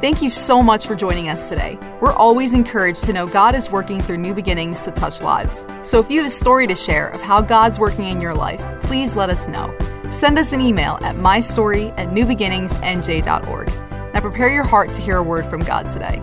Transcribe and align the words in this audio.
Thank 0.00 0.22
you 0.22 0.30
so 0.30 0.62
much 0.62 0.86
for 0.86 0.96
joining 0.96 1.28
us 1.28 1.50
today. 1.50 1.78
We're 2.00 2.14
always 2.14 2.54
encouraged 2.54 3.04
to 3.04 3.12
know 3.12 3.26
God 3.26 3.54
is 3.54 3.70
working 3.70 4.00
through 4.00 4.16
new 4.16 4.32
beginnings 4.32 4.82
to 4.84 4.90
touch 4.90 5.20
lives. 5.20 5.66
So 5.82 5.98
if 5.98 6.10
you 6.10 6.20
have 6.20 6.28
a 6.28 6.30
story 6.30 6.66
to 6.68 6.74
share 6.74 7.08
of 7.08 7.20
how 7.20 7.42
God's 7.42 7.78
working 7.78 8.06
in 8.06 8.18
your 8.18 8.32
life, 8.32 8.62
please 8.80 9.14
let 9.14 9.28
us 9.28 9.46
know. 9.46 9.76
Send 10.04 10.38
us 10.38 10.54
an 10.54 10.62
email 10.62 10.98
at 11.02 11.16
mystory 11.16 11.92
at 11.98 12.08
newbeginningsnj.org. 12.08 13.68
Now 14.14 14.20
prepare 14.20 14.48
your 14.48 14.64
heart 14.64 14.88
to 14.88 15.02
hear 15.02 15.18
a 15.18 15.22
word 15.22 15.44
from 15.44 15.60
God 15.60 15.84
today. 15.84 16.16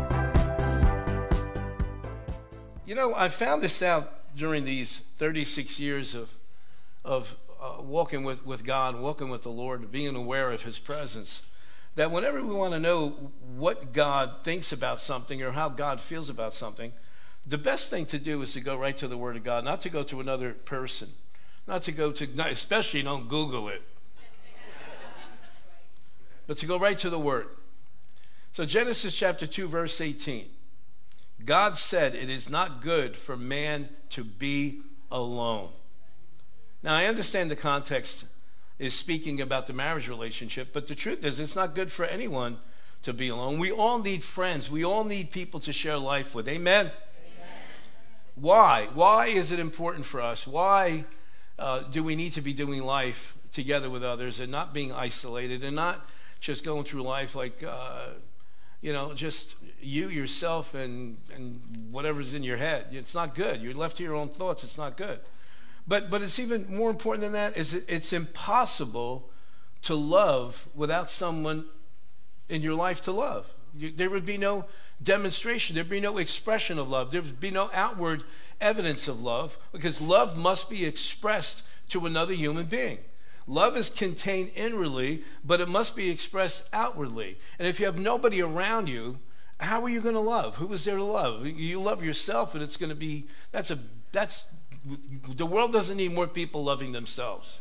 You 2.87 2.95
know, 2.95 3.13
I 3.13 3.29
found 3.29 3.61
this 3.61 3.83
out 3.83 4.35
during 4.35 4.65
these 4.65 5.01
36 5.17 5.79
years 5.79 6.15
of, 6.15 6.35
of 7.05 7.35
uh, 7.61 7.75
walking 7.83 8.23
with, 8.23 8.43
with 8.43 8.65
God, 8.65 8.99
walking 8.99 9.29
with 9.29 9.43
the 9.43 9.51
Lord, 9.51 9.91
being 9.91 10.15
aware 10.15 10.51
of 10.51 10.63
His 10.63 10.79
presence 10.79 11.43
that 11.97 12.11
whenever 12.11 12.43
we 12.43 12.53
want 12.53 12.73
to 12.73 12.79
know 12.79 13.09
what 13.55 13.91
God 13.91 14.43
thinks 14.43 14.71
about 14.71 14.99
something 14.99 15.41
or 15.41 15.51
how 15.51 15.67
God 15.67 15.99
feels 15.99 16.29
about 16.29 16.53
something, 16.53 16.93
the 17.43 17.57
best 17.57 17.89
thing 17.89 18.05
to 18.05 18.19
do 18.19 18.39
is 18.43 18.53
to 18.53 18.61
go 18.61 18.77
right 18.77 18.95
to 18.97 19.07
the 19.07 19.17
Word 19.17 19.35
of 19.35 19.43
God, 19.43 19.65
not 19.65 19.81
to 19.81 19.89
go 19.89 20.03
to 20.03 20.21
another 20.21 20.53
person, 20.53 21.09
not 21.67 21.81
to 21.83 21.91
go 21.91 22.11
to, 22.11 22.27
especially 22.47 23.01
don't 23.01 23.27
Google 23.27 23.67
it, 23.67 23.81
but 26.45 26.57
to 26.57 26.67
go 26.67 26.77
right 26.77 26.99
to 26.99 27.09
the 27.09 27.17
Word. 27.17 27.47
So, 28.53 28.63
Genesis 28.63 29.15
chapter 29.15 29.47
2, 29.47 29.67
verse 29.67 29.99
18 29.99 30.49
God 31.45 31.77
said, 31.77 32.13
It 32.13 32.29
is 32.29 32.47
not 32.47 32.79
good 32.79 33.17
for 33.17 33.35
man 33.35 33.89
to 34.09 34.23
be 34.23 34.81
alone. 35.11 35.69
Now, 36.83 36.95
I 36.95 37.05
understand 37.05 37.49
the 37.49 37.55
context 37.55 38.25
is 38.79 38.93
speaking 38.93 39.41
about 39.41 39.67
the 39.67 39.73
marriage 39.73 40.07
relationship, 40.07 40.69
but 40.71 40.87
the 40.87 40.95
truth 40.95 41.25
is, 41.25 41.39
it's 41.39 41.55
not 41.55 41.73
good 41.73 41.91
for 41.91 42.05
anyone 42.05 42.57
to 43.03 43.13
be 43.13 43.29
alone. 43.29 43.59
We 43.59 43.71
all 43.71 43.99
need 43.99 44.23
friends, 44.23 44.69
we 44.69 44.83
all 44.83 45.03
need 45.03 45.31
people 45.31 45.59
to 45.61 45.73
share 45.73 45.97
life 45.97 46.35
with. 46.35 46.47
Amen? 46.47 46.85
Amen. 46.85 46.93
Why? 48.35 48.87
Why 48.93 49.27
is 49.27 49.51
it 49.51 49.59
important 49.59 50.05
for 50.05 50.21
us? 50.21 50.45
Why 50.45 51.05
uh, 51.57 51.81
do 51.81 52.03
we 52.03 52.15
need 52.15 52.33
to 52.33 52.41
be 52.41 52.53
doing 52.53 52.83
life 52.83 53.35
together 53.51 53.89
with 53.89 54.03
others 54.03 54.39
and 54.39 54.51
not 54.51 54.73
being 54.73 54.91
isolated 54.91 55.63
and 55.63 55.75
not 55.75 56.05
just 56.39 56.63
going 56.63 56.83
through 56.83 57.01
life 57.01 57.35
like, 57.35 57.63
uh, 57.63 58.09
you 58.81 58.93
know, 58.93 59.13
just 59.13 59.55
you, 59.79 60.09
yourself, 60.09 60.75
and, 60.75 61.17
and 61.33 61.59
whatever's 61.89 62.35
in 62.35 62.43
your 62.43 62.57
head? 62.57 62.87
It's 62.91 63.15
not 63.15 63.33
good. 63.33 63.61
You're 63.61 63.73
left 63.73 63.97
to 63.97 64.03
your 64.03 64.13
own 64.13 64.29
thoughts. 64.29 64.63
It's 64.63 64.77
not 64.77 64.97
good. 64.97 65.19
But, 65.87 66.09
but 66.09 66.21
it's 66.21 66.39
even 66.39 66.75
more 66.75 66.89
important 66.89 67.21
than 67.21 67.31
that 67.33 67.55
is 67.55 67.73
it's 67.73 68.11
impossible 68.11 69.29
to 69.83 69.95
love 69.95 70.67
without 70.75 71.09
someone 71.09 71.65
in 72.49 72.61
your 72.61 72.73
life 72.73 73.01
to 73.03 73.11
love. 73.11 73.53
You, 73.75 73.91
there 73.91 74.09
would 74.09 74.25
be 74.25 74.37
no 74.37 74.65
demonstration, 75.01 75.75
there'd 75.75 75.89
be 75.89 75.99
no 75.99 76.17
expression 76.17 76.79
of 76.79 76.89
love, 76.89 77.11
there 77.11 77.21
would 77.21 77.39
be 77.39 77.51
no 77.51 77.69
outward 77.73 78.23
evidence 78.59 79.07
of 79.07 79.21
love 79.21 79.57
because 79.71 80.01
love 80.01 80.37
must 80.37 80.69
be 80.69 80.85
expressed 80.85 81.63
to 81.89 82.05
another 82.05 82.33
human 82.33 82.65
being. 82.65 82.99
Love 83.45 83.77
is 83.77 83.89
contained 83.89 84.51
inwardly, 84.55 85.23
but 85.43 85.61
it 85.61 85.69
must 85.69 85.95
be 85.95 86.09
expressed 86.09 86.65
outwardly. 86.73 87.37
And 87.57 87.67
if 87.67 87.79
you 87.79 87.85
have 87.85 87.97
nobody 87.97 88.41
around 88.41 88.89
you, 88.89 89.19
how 89.59 89.81
are 89.83 89.89
you 89.89 90.01
going 90.01 90.15
to 90.15 90.19
love? 90.19 90.57
Who 90.57 90.71
is 90.73 90.83
there 90.83 90.97
to 90.97 91.03
love? 91.03 91.45
You 91.45 91.81
love 91.81 92.03
yourself, 92.03 92.53
and 92.53 92.63
it's 92.63 92.77
going 92.77 92.89
to 92.89 92.95
be 92.95 93.27
that's 93.51 93.71
a 93.71 93.79
that's 94.11 94.43
the 95.35 95.45
world 95.45 95.71
doesn't 95.71 95.97
need 95.97 96.13
more 96.13 96.27
people 96.27 96.63
loving 96.63 96.91
themselves. 96.91 97.59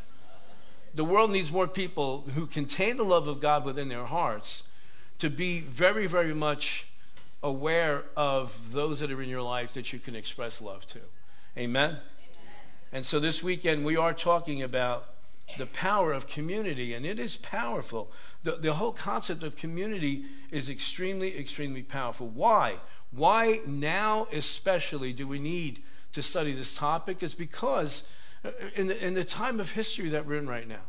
The 0.93 1.03
world 1.03 1.31
needs 1.31 1.51
more 1.51 1.67
people 1.67 2.25
who 2.33 2.47
contain 2.47 2.97
the 2.97 3.03
love 3.03 3.27
of 3.27 3.39
God 3.39 3.65
within 3.65 3.89
their 3.89 4.05
hearts 4.05 4.63
to 5.19 5.29
be 5.29 5.61
very, 5.61 6.07
very 6.07 6.33
much 6.33 6.87
aware 7.43 8.05
of 8.15 8.71
those 8.71 8.99
that 8.99 9.11
are 9.11 9.21
in 9.21 9.29
your 9.29 9.41
life 9.41 9.73
that 9.73 9.93
you 9.93 9.99
can 9.99 10.15
express 10.15 10.61
love 10.61 10.85
to. 10.87 10.99
Amen? 11.57 11.89
Amen? 11.89 11.99
And 12.91 13.05
so 13.05 13.19
this 13.19 13.43
weekend 13.43 13.85
we 13.85 13.95
are 13.95 14.13
talking 14.13 14.61
about 14.61 15.13
the 15.57 15.65
power 15.65 16.11
of 16.11 16.27
community, 16.27 16.93
and 16.93 17.05
it 17.05 17.19
is 17.19 17.37
powerful. 17.37 18.11
The, 18.43 18.53
the 18.53 18.73
whole 18.73 18.91
concept 18.91 19.43
of 19.43 19.55
community 19.55 20.25
is 20.51 20.69
extremely, 20.69 21.37
extremely 21.37 21.83
powerful. 21.83 22.27
Why? 22.27 22.79
Why 23.11 23.61
now, 23.65 24.27
especially, 24.31 25.13
do 25.13 25.27
we 25.27 25.39
need 25.39 25.81
to 26.17 26.23
study 26.23 26.51
this 26.51 26.75
topic 26.75 27.21
is 27.21 27.35
because 27.35 28.03
uh, 28.43 28.49
in 28.75 28.87
the, 28.87 29.05
in 29.05 29.13
the 29.13 29.23
time 29.23 29.59
of 29.59 29.71
history 29.71 30.09
that 30.09 30.25
we're 30.25 30.39
in 30.39 30.47
right 30.47 30.67
now, 30.67 30.81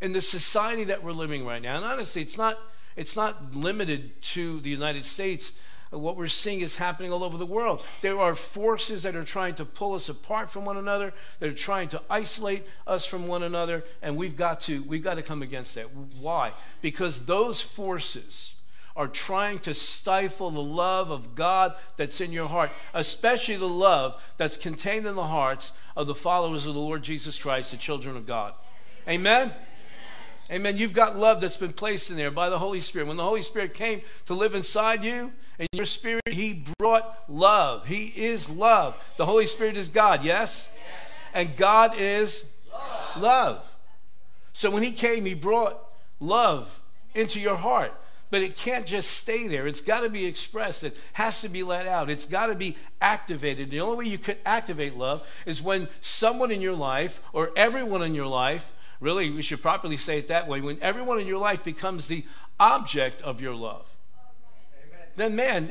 in 0.00 0.12
the 0.12 0.20
society 0.20 0.84
that 0.84 1.02
we're 1.02 1.12
living 1.12 1.44
right 1.44 1.60
now, 1.60 1.76
and 1.76 1.84
honestly, 1.84 2.22
it's 2.22 2.38
not, 2.38 2.56
it's 2.94 3.16
not 3.16 3.54
limited 3.54 4.22
to 4.22 4.60
the 4.60 4.70
United 4.70 5.04
States. 5.04 5.52
What 5.90 6.16
we're 6.16 6.28
seeing 6.28 6.60
is 6.60 6.76
happening 6.76 7.12
all 7.12 7.24
over 7.24 7.36
the 7.36 7.46
world. 7.46 7.84
There 8.00 8.18
are 8.20 8.36
forces 8.36 9.02
that 9.02 9.16
are 9.16 9.24
trying 9.24 9.56
to 9.56 9.64
pull 9.64 9.94
us 9.94 10.08
apart 10.08 10.50
from 10.50 10.64
one 10.64 10.76
another, 10.76 11.12
that 11.40 11.48
are 11.48 11.52
trying 11.52 11.88
to 11.88 12.02
isolate 12.08 12.64
us 12.86 13.04
from 13.04 13.26
one 13.26 13.42
another, 13.42 13.84
and 14.02 14.16
we've 14.16 14.36
got 14.36 14.60
to, 14.62 14.84
we've 14.84 15.02
got 15.02 15.16
to 15.16 15.22
come 15.22 15.42
against 15.42 15.74
that. 15.74 15.86
Why? 15.92 16.52
Because 16.80 17.26
those 17.26 17.60
forces 17.60 18.53
are 18.96 19.08
trying 19.08 19.58
to 19.58 19.74
stifle 19.74 20.50
the 20.50 20.62
love 20.62 21.10
of 21.10 21.34
God 21.34 21.74
that's 21.96 22.20
in 22.20 22.32
your 22.32 22.48
heart, 22.48 22.70
especially 22.92 23.56
the 23.56 23.66
love 23.66 24.20
that's 24.36 24.56
contained 24.56 25.06
in 25.06 25.16
the 25.16 25.26
hearts 25.26 25.72
of 25.96 26.06
the 26.06 26.14
followers 26.14 26.66
of 26.66 26.74
the 26.74 26.80
Lord 26.80 27.02
Jesus 27.02 27.38
Christ, 27.38 27.72
the 27.72 27.76
children 27.76 28.16
of 28.16 28.26
God. 28.26 28.54
Amen? 29.08 29.52
Amen. 30.50 30.76
You've 30.76 30.92
got 30.92 31.16
love 31.16 31.40
that's 31.40 31.56
been 31.56 31.72
placed 31.72 32.10
in 32.10 32.16
there 32.16 32.30
by 32.30 32.50
the 32.50 32.58
Holy 32.58 32.80
Spirit. 32.80 33.08
When 33.08 33.16
the 33.16 33.24
Holy 33.24 33.42
Spirit 33.42 33.74
came 33.74 34.02
to 34.26 34.34
live 34.34 34.54
inside 34.54 35.02
you, 35.02 35.32
in 35.58 35.66
your 35.72 35.86
spirit, 35.86 36.22
He 36.30 36.64
brought 36.78 37.24
love. 37.28 37.86
He 37.86 38.06
is 38.06 38.50
love. 38.50 38.96
The 39.16 39.26
Holy 39.26 39.46
Spirit 39.46 39.76
is 39.76 39.88
God, 39.88 40.24
yes? 40.24 40.68
yes. 40.74 41.12
And 41.32 41.56
God 41.56 41.92
is 41.96 42.44
love. 42.72 43.22
love. 43.22 43.76
So 44.52 44.70
when 44.70 44.82
He 44.82 44.92
came, 44.92 45.24
He 45.24 45.34
brought 45.34 45.80
love 46.20 46.80
into 47.14 47.40
your 47.40 47.56
heart 47.56 47.92
but 48.34 48.42
it 48.42 48.56
can't 48.56 48.84
just 48.84 49.12
stay 49.12 49.46
there. 49.46 49.68
It's 49.68 49.80
got 49.80 50.00
to 50.00 50.10
be 50.10 50.26
expressed. 50.26 50.82
It 50.82 50.96
has 51.12 51.40
to 51.42 51.48
be 51.48 51.62
let 51.62 51.86
out. 51.86 52.10
It's 52.10 52.26
got 52.26 52.48
to 52.48 52.56
be 52.56 52.76
activated. 53.00 53.70
The 53.70 53.78
only 53.78 53.96
way 53.96 54.10
you 54.10 54.18
can 54.18 54.34
activate 54.44 54.96
love 54.96 55.24
is 55.46 55.62
when 55.62 55.86
someone 56.00 56.50
in 56.50 56.60
your 56.60 56.74
life 56.74 57.22
or 57.32 57.52
everyone 57.54 58.02
in 58.02 58.12
your 58.12 58.26
life, 58.26 58.72
really, 58.98 59.30
we 59.30 59.40
should 59.40 59.62
properly 59.62 59.96
say 59.96 60.18
it 60.18 60.26
that 60.26 60.48
way, 60.48 60.60
when 60.60 60.78
everyone 60.82 61.20
in 61.20 61.28
your 61.28 61.38
life 61.38 61.62
becomes 61.62 62.08
the 62.08 62.24
object 62.58 63.22
of 63.22 63.40
your 63.40 63.54
love. 63.54 63.86
Amen. 65.14 65.36
Then, 65.36 65.36
man, 65.36 65.70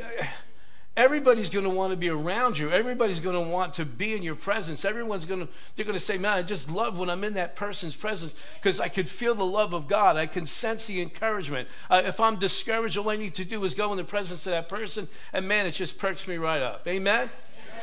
Everybody's 0.96 1.50
going 1.50 1.64
to 1.64 1.72
want 1.72 1.90
to 1.90 1.98
be 1.98 2.09
around 2.09 2.56
you. 2.56 2.70
Everybody's 2.70 3.20
going 3.20 3.34
to 3.36 3.50
want 3.50 3.74
to 3.74 3.86
be 3.86 4.16
in 4.16 4.22
your 4.22 4.36
presence. 4.36 4.86
Everyone's 4.86 5.26
going 5.26 5.40
to, 5.40 5.48
they're 5.76 5.86
going 5.86 5.98
to 5.98 6.04
say, 6.04 6.20
man, 6.20 6.38
I 6.38 6.44
just 6.44 6.70
love 6.70 7.00
when 7.00 7.09
I'm 7.09 7.24
in 7.24 7.34
that 7.34 7.56
person's 7.56 7.96
presence 7.96 8.36
because 8.62 8.80
I 8.80 8.90
could 8.90 9.09
feel 9.09 9.34
the 9.34 9.44
love 9.44 9.74
of 9.74 9.88
God. 9.88 10.18
I 10.18 10.28
can 10.28 10.46
sense 10.46 10.86
the 10.86 11.02
encouragement. 11.02 11.68
Uh, 11.90 12.03
if 12.06 12.20
I'm 12.20 12.36
discouraged, 12.36 12.96
all 13.00 13.09
I 13.09 13.16
need 13.16 13.34
to 13.36 13.46
do 13.46 13.64
is 13.64 13.74
go 13.74 13.92
in 13.92 13.98
the 13.98 14.03
presence 14.03 14.46
of 14.46 14.52
that 14.52 14.70
person, 14.70 15.08
and 15.34 15.48
man, 15.48 15.66
it 15.66 15.72
just 15.72 15.98
perks 15.98 16.28
me 16.28 16.38
right 16.38 16.62
up. 16.62 16.88
Amen? 16.88 17.22
Amen. 17.22 17.30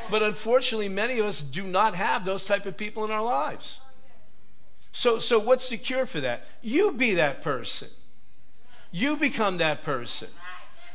But 0.08 0.22
unfortunately, 0.22 0.88
many 0.88 1.18
of 1.18 1.26
us 1.26 1.40
do 1.40 1.64
not 1.64 1.96
have 1.96 2.24
those 2.24 2.44
type 2.44 2.64
of 2.64 2.76
people 2.76 3.04
in 3.04 3.10
our 3.10 3.22
lives. 3.22 3.80
So, 4.92 5.18
so 5.18 5.40
what's 5.40 5.68
the 5.68 5.78
cure 5.78 6.06
for 6.06 6.20
that? 6.20 6.46
You 6.62 6.92
be 6.92 7.14
that 7.14 7.42
person. 7.42 7.88
You 8.92 9.16
become 9.16 9.58
that 9.58 9.82
person. 9.82 10.28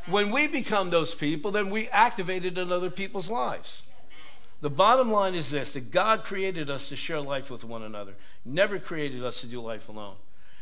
When 0.08 0.30
we 0.30 0.48
become 0.48 0.90
those 0.90 1.16
people, 1.16 1.52
then 1.52 1.70
we 1.70 1.88
activated 1.88 2.58
in 2.58 2.72
other 2.72 2.92
people's 2.92 3.30
lives. 3.30 3.82
The 4.62 4.70
bottom 4.70 5.12
line 5.12 5.36
is 5.36 5.52
this 5.52 5.74
that 5.74 5.92
God 5.92 6.24
created 6.24 6.70
us 6.70 6.90
to 6.90 6.96
share 6.96 7.22
life 7.22 7.50
with 7.50 7.64
one 7.64 7.84
another, 7.84 8.14
never 8.44 8.80
created 8.80 9.24
us 9.24 9.42
to 9.42 9.48
do 9.48 9.62
life 9.62 9.90
alone. 9.90 10.16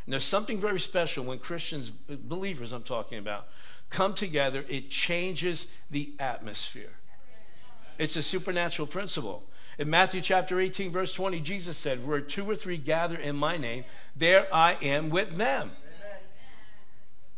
And 0.06 0.14
there's 0.14 0.26
something 0.26 0.59
very 0.59 0.80
special 0.80 1.24
when 1.24 1.40
Christians, 1.40 1.90
believers 1.90 2.72
I'm 2.74 2.84
talking 2.84 3.18
about, 3.18 3.48
come 3.90 4.14
together, 4.14 4.66
it 4.68 4.90
changes 4.90 5.68
the 5.89 6.13
atmosphere. 6.19 6.92
It's 7.98 8.18
a 8.18 8.24
supernatural 8.24 8.88
principle. 8.88 9.44
In 9.78 9.89
Matthew 9.89 10.22
chapter 10.22 10.60
18, 10.60 10.92
verse 10.92 11.13
20, 11.13 11.39
Jesus 11.39 11.78
said, 11.78 12.06
Where 12.06 12.22
two 12.22 12.50
or 12.50 12.56
three 12.56 12.78
gather 12.78 13.16
in 13.16 13.36
my 13.36 13.57
name, 13.57 13.86
there 14.16 14.54
I 14.54 14.74
am 14.81 15.10
with 15.10 15.38
them. 15.38 15.72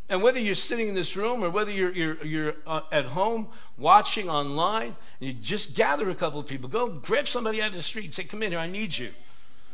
And 0.07 0.21
whether 0.21 0.39
you're 0.39 0.53
sitting 0.53 0.87
in 0.87 0.95
this 0.95 1.15
room 1.15 1.43
or 1.43 1.49
whether 1.49 1.71
you're, 1.71 1.91
you're, 1.91 2.23
you're 2.23 2.53
uh, 2.67 2.81
at 2.91 3.05
home 3.05 3.47
watching 3.77 4.29
online, 4.29 4.95
you 5.19 5.33
just 5.33 5.75
gather 5.75 6.09
a 6.09 6.15
couple 6.15 6.39
of 6.39 6.45
people. 6.45 6.69
Go 6.69 6.89
grab 6.89 7.27
somebody 7.27 7.61
out 7.61 7.69
of 7.69 7.75
the 7.75 7.81
street 7.81 8.05
and 8.05 8.13
say, 8.13 8.23
Come 8.23 8.43
in 8.43 8.51
here, 8.51 8.59
I 8.59 8.67
need 8.67 8.97
you. 8.97 9.11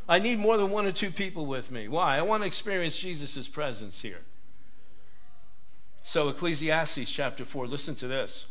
I 0.08 0.20
need 0.20 0.40
more 0.40 0.58
than 0.58 0.72
one 0.72 0.86
or 0.86 0.92
two 0.92 1.12
people 1.12 1.46
with 1.46 1.72
me. 1.72 1.88
Why? 1.88 2.18
I 2.18 2.22
want 2.22 2.44
to 2.44 2.48
experience 2.48 2.98
Jesus' 3.00 3.48
presence 3.48 4.02
here. 4.02 4.22
So, 6.04 6.30
Ecclesiastes 6.30 7.10
chapter 7.12 7.46
4, 7.46 7.68
listen 7.68 7.96
to 7.96 8.08
this. 8.08 8.48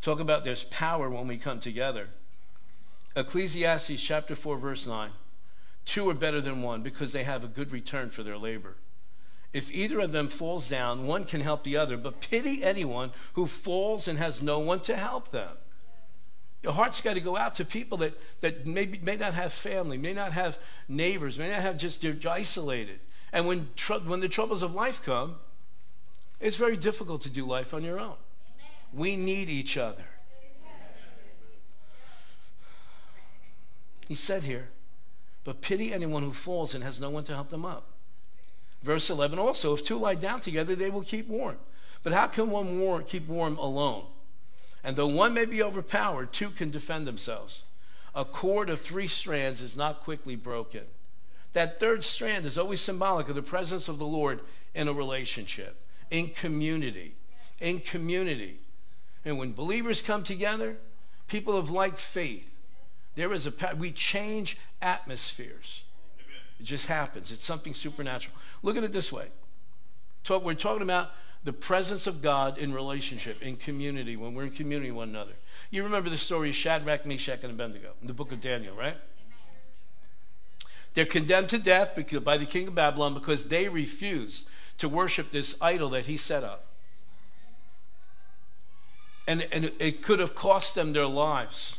Talk 0.00 0.20
about 0.20 0.44
there's 0.44 0.64
power 0.64 1.08
when 1.08 1.26
we 1.26 1.38
come 1.38 1.58
together. 1.58 2.08
Ecclesiastes 3.16 4.00
chapter 4.00 4.36
4, 4.36 4.58
verse 4.58 4.86
9. 4.86 5.10
Two 5.84 6.08
are 6.10 6.14
better 6.14 6.40
than 6.40 6.62
one 6.62 6.82
because 6.82 7.12
they 7.12 7.24
have 7.24 7.42
a 7.42 7.48
good 7.48 7.72
return 7.72 8.10
for 8.10 8.22
their 8.22 8.36
labor. 8.36 8.76
If 9.52 9.72
either 9.72 10.00
of 10.00 10.12
them 10.12 10.28
falls 10.28 10.68
down, 10.68 11.06
one 11.06 11.24
can 11.24 11.40
help 11.40 11.64
the 11.64 11.76
other, 11.76 11.96
but 11.96 12.20
pity 12.20 12.62
anyone 12.62 13.12
who 13.32 13.46
falls 13.46 14.06
and 14.06 14.18
has 14.18 14.42
no 14.42 14.58
one 14.58 14.80
to 14.80 14.96
help 14.96 15.30
them. 15.30 15.56
Your 16.62 16.72
heart's 16.72 17.00
got 17.00 17.14
to 17.14 17.20
go 17.20 17.36
out 17.36 17.54
to 17.56 17.64
people 17.64 17.98
that, 17.98 18.14
that 18.40 18.66
maybe, 18.66 18.98
may 18.98 19.16
not 19.16 19.34
have 19.34 19.52
family, 19.52 19.96
may 19.96 20.12
not 20.12 20.32
have 20.32 20.58
neighbors, 20.88 21.38
may 21.38 21.48
not 21.48 21.62
have 21.62 21.78
just, 21.78 22.02
they're 22.02 22.16
isolated. 22.28 23.00
And 23.32 23.46
when, 23.46 23.70
when 24.06 24.20
the 24.20 24.28
troubles 24.28 24.62
of 24.62 24.74
life 24.74 25.02
come, 25.02 25.36
it's 26.40 26.56
very 26.56 26.76
difficult 26.76 27.22
to 27.22 27.30
do 27.30 27.46
life 27.46 27.72
on 27.72 27.84
your 27.84 27.98
own. 27.98 28.16
We 28.92 29.16
need 29.16 29.48
each 29.48 29.76
other. 29.76 30.04
He 34.08 34.14
said 34.14 34.42
here, 34.42 34.70
but 35.44 35.60
pity 35.60 35.92
anyone 35.92 36.22
who 36.22 36.32
falls 36.32 36.74
and 36.74 36.82
has 36.82 36.98
no 36.98 37.10
one 37.10 37.24
to 37.24 37.34
help 37.34 37.50
them 37.50 37.64
up. 37.64 37.97
Verse 38.82 39.10
11 39.10 39.38
also, 39.38 39.74
if 39.74 39.82
two 39.82 39.98
lie 39.98 40.14
down 40.14 40.40
together, 40.40 40.74
they 40.74 40.90
will 40.90 41.02
keep 41.02 41.28
warm. 41.28 41.56
But 42.02 42.12
how 42.12 42.28
can 42.28 42.50
one 42.50 43.04
keep 43.04 43.26
warm 43.26 43.58
alone? 43.58 44.06
And 44.84 44.96
though 44.96 45.08
one 45.08 45.34
may 45.34 45.44
be 45.44 45.62
overpowered, 45.62 46.32
two 46.32 46.50
can 46.50 46.70
defend 46.70 47.06
themselves. 47.06 47.64
A 48.14 48.24
cord 48.24 48.70
of 48.70 48.80
three 48.80 49.08
strands 49.08 49.60
is 49.60 49.76
not 49.76 50.00
quickly 50.00 50.36
broken. 50.36 50.84
That 51.52 51.80
third 51.80 52.04
strand 52.04 52.46
is 52.46 52.58
always 52.58 52.80
symbolic 52.80 53.28
of 53.28 53.34
the 53.34 53.42
presence 53.42 53.88
of 53.88 53.98
the 53.98 54.06
Lord 54.06 54.40
in 54.74 54.86
a 54.86 54.92
relationship, 54.92 55.76
in 56.10 56.28
community, 56.28 57.14
in 57.60 57.80
community. 57.80 58.60
And 59.24 59.38
when 59.38 59.52
believers 59.52 60.02
come 60.02 60.22
together, 60.22 60.76
people 61.26 61.56
of 61.56 61.70
like 61.70 61.98
faith, 61.98 62.54
there 63.16 63.32
is 63.32 63.46
a 63.46 63.74
we 63.76 63.90
change 63.90 64.56
atmospheres. 64.80 65.82
It 66.58 66.64
just 66.64 66.86
happens. 66.86 67.30
It's 67.30 67.44
something 67.44 67.74
supernatural. 67.74 68.36
Look 68.62 68.76
at 68.76 68.84
it 68.84 68.92
this 68.92 69.12
way. 69.12 69.28
We're 70.28 70.54
talking 70.54 70.82
about 70.82 71.10
the 71.44 71.52
presence 71.52 72.06
of 72.06 72.20
God 72.20 72.58
in 72.58 72.74
relationship, 72.74 73.42
in 73.42 73.56
community, 73.56 74.16
when 74.16 74.34
we're 74.34 74.44
in 74.44 74.50
community 74.50 74.90
with 74.90 74.98
one 74.98 75.08
another. 75.10 75.32
You 75.70 75.84
remember 75.84 76.10
the 76.10 76.18
story 76.18 76.50
of 76.50 76.56
Shadrach, 76.56 77.06
Meshach, 77.06 77.40
and 77.42 77.52
Abednego 77.52 77.92
in 78.00 78.08
the 78.08 78.12
book 78.12 78.32
of 78.32 78.40
Daniel, 78.40 78.74
right? 78.74 78.96
They're 80.94 81.06
condemned 81.06 81.48
to 81.50 81.58
death 81.58 81.96
by 82.24 82.36
the 82.36 82.46
king 82.46 82.68
of 82.68 82.74
Babylon 82.74 83.14
because 83.14 83.48
they 83.48 83.68
refused 83.68 84.46
to 84.78 84.88
worship 84.88 85.30
this 85.30 85.54
idol 85.60 85.90
that 85.90 86.06
he 86.06 86.16
set 86.16 86.42
up. 86.42 86.66
And, 89.26 89.46
and 89.52 89.70
it 89.78 90.02
could 90.02 90.18
have 90.18 90.34
cost 90.34 90.74
them 90.74 90.92
their 90.92 91.06
lives. 91.06 91.78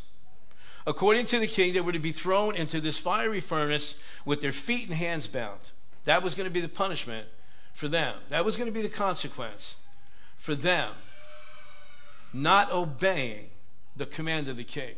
According 0.90 1.28
to 1.28 1.40
the 1.40 1.46
king, 1.46 1.74
they 1.74 1.82
were 1.82 1.92
to 1.92 2.00
be 2.00 2.12
thrown 2.12 2.56
into 2.56 2.82
this 2.82 2.98
fiery 2.98 3.40
furnace 3.40 3.94
with 4.26 4.42
their 4.42 4.52
feet 4.52 4.88
and 4.88 4.98
hands 4.98 5.28
bound. 5.28 5.60
That 6.06 6.24
was 6.24 6.34
going 6.34 6.50
to 6.50 6.54
be 6.54 6.62
the 6.62 6.68
punishment 6.68 7.28
for 7.76 7.88
them. 7.88 8.16
That 8.30 8.44
was 8.44 8.58
going 8.58 8.68
to 8.68 8.74
be 8.74 8.82
the 8.82 8.90
consequence 8.90 9.76
for 10.36 10.56
them 10.56 10.96
not 12.34 12.72
obeying 12.72 13.52
the 13.96 14.08
command 14.08 14.48
of 14.48 14.58
the 14.58 14.64
king. 14.64 14.96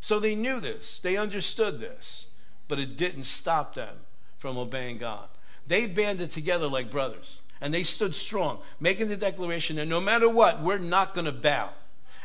So 0.00 0.18
they 0.18 0.34
knew 0.34 0.58
this, 0.58 1.00
they 1.00 1.18
understood 1.18 1.80
this, 1.80 2.28
but 2.66 2.78
it 2.78 2.96
didn't 2.96 3.24
stop 3.24 3.74
them 3.74 3.96
from 4.38 4.56
obeying 4.56 4.96
God. 4.96 5.28
They 5.66 5.86
banded 5.86 6.30
together 6.30 6.66
like 6.66 6.90
brothers 6.90 7.42
and 7.60 7.74
they 7.74 7.82
stood 7.82 8.14
strong, 8.14 8.60
making 8.80 9.08
the 9.08 9.18
declaration 9.18 9.76
that 9.76 9.86
no 9.86 10.00
matter 10.00 10.30
what, 10.30 10.62
we're 10.62 10.78
not 10.78 11.12
going 11.12 11.26
to 11.26 11.32
bow. 11.32 11.74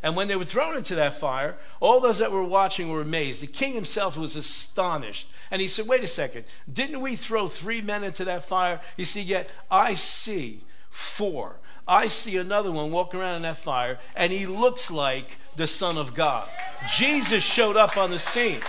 And 0.04 0.16
when 0.16 0.28
they 0.28 0.36
were 0.36 0.46
thrown 0.46 0.78
into 0.78 0.96
that 0.96 1.14
fire, 1.14 1.58
all 1.80 2.00
those 2.00 2.20
that 2.20 2.32
were 2.32 2.44
watching 2.44 2.90
were 2.90 3.02
amazed. 3.02 3.42
The 3.42 3.48
king 3.48 3.74
himself 3.74 4.18
was 4.18 4.36
astonished. 4.36 5.28
And 5.52 5.62
he 5.62 5.68
said, 5.68 5.88
Wait 5.88 6.04
a 6.04 6.08
second, 6.08 6.46
didn't 6.72 7.02
we 7.02 7.16
throw 7.16 7.48
three 7.48 7.82
men 7.82 8.04
into 8.04 8.26
that 8.26 8.46
fire? 8.46 8.82
He 8.98 9.04
said, 9.04 9.26
Yet 9.26 9.50
I 9.70 9.94
see 9.94 10.64
four. 10.90 11.58
I 11.88 12.08
see 12.08 12.38
another 12.38 12.72
one 12.72 12.92
walking 12.92 13.20
around 13.20 13.38
in 13.38 13.42
that 13.42 13.58
fire, 13.58 14.00
and 14.16 14.32
he 14.32 14.46
looks 14.46 14.92
like 14.92 15.38
the 15.56 15.68
Son 15.68 15.98
of 15.98 16.14
God. 16.14 16.48
Jesus 16.88 17.44
showed 17.44 17.76
up 17.76 17.98
on 17.98 18.12
the 18.12 18.20
scene. 18.20 18.60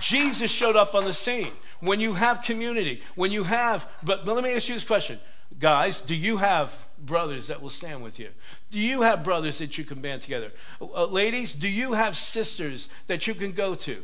Jesus 0.00 0.50
showed 0.50 0.76
up 0.76 0.94
on 0.94 1.04
the 1.04 1.12
scene. 1.12 1.52
When 1.80 2.00
you 2.00 2.14
have 2.14 2.42
community, 2.42 3.02
when 3.14 3.30
you 3.30 3.44
have, 3.44 3.88
but, 4.02 4.24
but 4.24 4.34
let 4.34 4.42
me 4.42 4.54
ask 4.54 4.68
you 4.68 4.74
this 4.74 4.84
question 4.84 5.20
Guys, 5.58 6.00
do 6.00 6.14
you 6.14 6.38
have 6.38 6.76
brothers 7.06 7.46
that 7.48 7.60
will 7.60 7.70
stand 7.70 8.02
with 8.02 8.18
you? 8.18 8.30
Do 8.70 8.78
you 8.78 9.02
have 9.02 9.24
brothers 9.24 9.58
that 9.58 9.78
you 9.78 9.84
can 9.84 10.00
band 10.00 10.22
together? 10.22 10.52
Uh, 10.80 11.06
ladies, 11.06 11.54
do 11.54 11.68
you 11.68 11.92
have 11.92 12.16
sisters 12.16 12.88
that 13.06 13.26
you 13.26 13.34
can 13.34 13.52
go 13.52 13.74
to? 13.76 14.02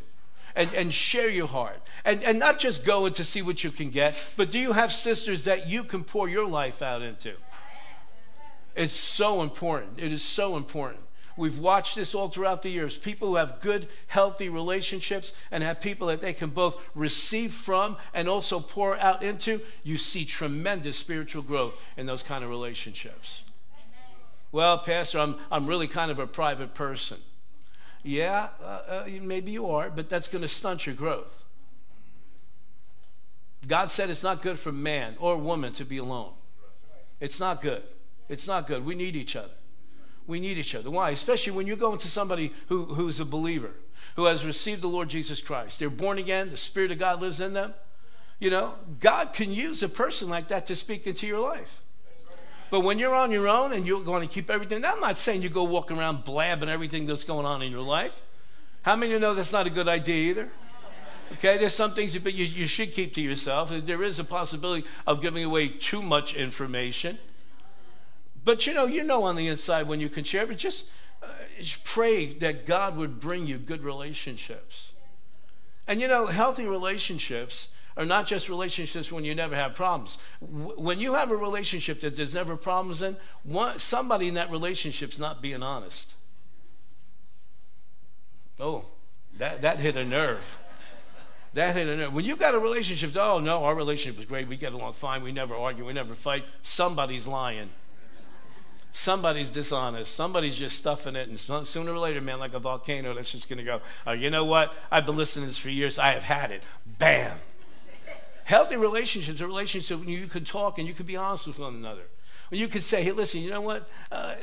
And, 0.56 0.72
and 0.74 0.92
share 0.92 1.28
your 1.28 1.46
heart. 1.46 1.80
And, 2.04 2.24
and 2.24 2.38
not 2.38 2.58
just 2.58 2.84
go 2.84 3.06
in 3.06 3.12
to 3.12 3.24
see 3.24 3.40
what 3.40 3.62
you 3.62 3.70
can 3.70 3.90
get, 3.90 4.30
but 4.36 4.50
do 4.50 4.58
you 4.58 4.72
have 4.72 4.92
sisters 4.92 5.44
that 5.44 5.68
you 5.68 5.84
can 5.84 6.02
pour 6.02 6.28
your 6.28 6.46
life 6.46 6.82
out 6.82 7.02
into? 7.02 7.34
It's 8.74 8.92
so 8.92 9.42
important. 9.42 9.98
It 9.98 10.10
is 10.10 10.22
so 10.22 10.56
important. 10.56 11.02
We've 11.40 11.58
watched 11.58 11.94
this 11.94 12.14
all 12.14 12.28
throughout 12.28 12.60
the 12.60 12.68
years. 12.68 12.98
People 12.98 13.28
who 13.28 13.36
have 13.36 13.60
good, 13.60 13.88
healthy 14.08 14.50
relationships 14.50 15.32
and 15.50 15.62
have 15.62 15.80
people 15.80 16.08
that 16.08 16.20
they 16.20 16.34
can 16.34 16.50
both 16.50 16.76
receive 16.94 17.54
from 17.54 17.96
and 18.12 18.28
also 18.28 18.60
pour 18.60 18.98
out 18.98 19.22
into, 19.22 19.62
you 19.82 19.96
see 19.96 20.26
tremendous 20.26 20.98
spiritual 20.98 21.42
growth 21.42 21.80
in 21.96 22.04
those 22.04 22.22
kind 22.22 22.44
of 22.44 22.50
relationships. 22.50 23.42
Well, 24.52 24.80
Pastor, 24.80 25.18
I'm, 25.18 25.36
I'm 25.50 25.66
really 25.66 25.88
kind 25.88 26.10
of 26.10 26.18
a 26.18 26.26
private 26.26 26.74
person. 26.74 27.16
Yeah, 28.02 28.48
uh, 28.62 28.64
uh, 28.64 29.08
maybe 29.22 29.50
you 29.50 29.70
are, 29.70 29.88
but 29.88 30.10
that's 30.10 30.28
going 30.28 30.42
to 30.42 30.48
stunt 30.48 30.84
your 30.84 30.94
growth. 30.94 31.44
God 33.66 33.88
said 33.88 34.10
it's 34.10 34.22
not 34.22 34.42
good 34.42 34.58
for 34.58 34.72
man 34.72 35.16
or 35.18 35.38
woman 35.38 35.72
to 35.74 35.86
be 35.86 35.96
alone. 35.96 36.32
It's 37.18 37.40
not 37.40 37.62
good. 37.62 37.82
It's 38.28 38.46
not 38.46 38.66
good. 38.66 38.84
We 38.84 38.94
need 38.94 39.16
each 39.16 39.36
other. 39.36 39.54
We 40.26 40.40
need 40.40 40.58
each 40.58 40.74
other. 40.74 40.90
Why? 40.90 41.10
Especially 41.10 41.52
when 41.52 41.66
you're 41.66 41.76
going 41.76 41.98
to 41.98 42.08
somebody 42.08 42.52
who, 42.68 42.84
who's 42.84 43.20
a 43.20 43.24
believer, 43.24 43.72
who 44.16 44.26
has 44.26 44.44
received 44.44 44.82
the 44.82 44.88
Lord 44.88 45.08
Jesus 45.08 45.40
Christ. 45.40 45.78
They're 45.78 45.90
born 45.90 46.18
again, 46.18 46.50
the 46.50 46.56
Spirit 46.56 46.92
of 46.92 46.98
God 46.98 47.20
lives 47.20 47.40
in 47.40 47.52
them. 47.52 47.74
You 48.38 48.50
know, 48.50 48.74
God 49.00 49.32
can 49.32 49.52
use 49.52 49.82
a 49.82 49.88
person 49.88 50.28
like 50.28 50.48
that 50.48 50.66
to 50.66 50.76
speak 50.76 51.06
into 51.06 51.26
your 51.26 51.40
life. 51.40 51.82
But 52.70 52.80
when 52.80 52.98
you're 52.98 53.14
on 53.14 53.32
your 53.32 53.48
own 53.48 53.72
and 53.72 53.86
you're 53.86 54.02
going 54.02 54.26
to 54.26 54.32
keep 54.32 54.48
everything, 54.48 54.84
I'm 54.84 55.00
not 55.00 55.16
saying 55.16 55.42
you 55.42 55.48
go 55.48 55.64
walking 55.64 55.98
around 55.98 56.24
blabbing 56.24 56.68
everything 56.68 57.06
that's 57.06 57.24
going 57.24 57.44
on 57.44 57.62
in 57.62 57.70
your 57.70 57.82
life. 57.82 58.22
How 58.82 58.96
many 58.96 59.12
of 59.12 59.14
you 59.14 59.20
know 59.20 59.34
that's 59.34 59.52
not 59.52 59.66
a 59.66 59.70
good 59.70 59.88
idea 59.88 60.30
either? 60.30 60.48
Okay, 61.32 61.58
there's 61.58 61.74
some 61.74 61.94
things 61.94 62.12
that 62.14 62.34
you, 62.34 62.44
you 62.44 62.66
should 62.66 62.92
keep 62.92 63.12
to 63.14 63.20
yourself. 63.20 63.70
There 63.70 64.02
is 64.02 64.18
a 64.18 64.24
possibility 64.24 64.86
of 65.06 65.20
giving 65.20 65.44
away 65.44 65.68
too 65.68 66.02
much 66.02 66.34
information. 66.34 67.18
But 68.44 68.66
you 68.66 68.74
know, 68.74 68.86
you 68.86 69.04
know 69.04 69.24
on 69.24 69.36
the 69.36 69.48
inside 69.48 69.86
when 69.86 70.00
you 70.00 70.08
can 70.08 70.24
share, 70.24 70.46
but 70.46 70.56
just, 70.56 70.86
uh, 71.22 71.26
just 71.58 71.84
pray 71.84 72.32
that 72.34 72.66
God 72.66 72.96
would 72.96 73.20
bring 73.20 73.46
you 73.46 73.58
good 73.58 73.82
relationships. 73.82 74.92
And 75.86 76.00
you 76.00 76.08
know, 76.08 76.26
healthy 76.26 76.66
relationships 76.66 77.68
are 77.96 78.06
not 78.06 78.26
just 78.26 78.48
relationships 78.48 79.12
when 79.12 79.24
you 79.24 79.34
never 79.34 79.54
have 79.54 79.74
problems. 79.74 80.16
when 80.40 81.00
you 81.00 81.14
have 81.14 81.30
a 81.30 81.36
relationship 81.36 82.00
that 82.00 82.16
there's 82.16 82.32
never 82.32 82.56
problems 82.56 83.02
in, 83.02 83.16
one, 83.42 83.78
somebody 83.78 84.28
in 84.28 84.34
that 84.34 84.50
relationship's 84.50 85.18
not 85.18 85.42
being 85.42 85.62
honest. 85.62 86.14
Oh, 88.58 88.84
that, 89.36 89.62
that 89.62 89.80
hit 89.80 89.96
a 89.96 90.04
nerve. 90.04 90.58
That 91.54 91.74
hit 91.74 91.88
a 91.88 91.96
nerve. 91.96 92.14
When 92.14 92.24
you 92.24 92.36
got 92.36 92.54
a 92.54 92.58
relationship, 92.58 93.16
oh 93.16 93.38
no, 93.38 93.64
our 93.64 93.74
relationship 93.74 94.20
is 94.20 94.26
great. 94.26 94.46
We 94.46 94.56
get 94.56 94.72
along 94.72 94.92
fine. 94.92 95.22
We 95.22 95.32
never 95.32 95.54
argue. 95.54 95.84
We 95.84 95.92
never 95.92 96.14
fight. 96.14 96.44
Somebody's 96.62 97.26
lying 97.26 97.70
somebody's 98.92 99.50
dishonest. 99.50 100.14
Somebody's 100.14 100.56
just 100.56 100.78
stuffing 100.78 101.16
it, 101.16 101.28
and 101.28 101.38
sooner 101.66 101.92
or 101.92 101.98
later, 101.98 102.20
man, 102.20 102.38
like 102.38 102.54
a 102.54 102.58
volcano, 102.58 103.14
that's 103.14 103.32
just 103.32 103.48
going 103.48 103.58
to 103.58 103.64
go. 103.64 103.80
Oh, 104.06 104.12
you 104.12 104.30
know 104.30 104.44
what? 104.44 104.74
I've 104.90 105.06
been 105.06 105.16
listening 105.16 105.44
to 105.44 105.48
this 105.48 105.58
for 105.58 105.70
years. 105.70 105.98
I 105.98 106.12
have 106.12 106.24
had 106.24 106.50
it. 106.50 106.62
Bam. 106.98 107.38
Healthy 108.44 108.76
relationships 108.76 109.40
are 109.40 109.46
relationships 109.46 110.00
when 110.00 110.08
you 110.08 110.26
can 110.26 110.44
talk 110.44 110.78
and 110.78 110.88
you 110.88 110.92
can 110.94 111.06
be 111.06 111.16
honest 111.16 111.46
with 111.46 111.58
one 111.58 111.74
another. 111.74 112.02
When 112.48 112.58
you 112.58 112.66
can 112.66 112.82
say, 112.82 113.04
"Hey, 113.04 113.12
listen, 113.12 113.42
you 113.42 113.50
know 113.50 113.60
what? 113.60 113.88
Uh, 114.10 114.34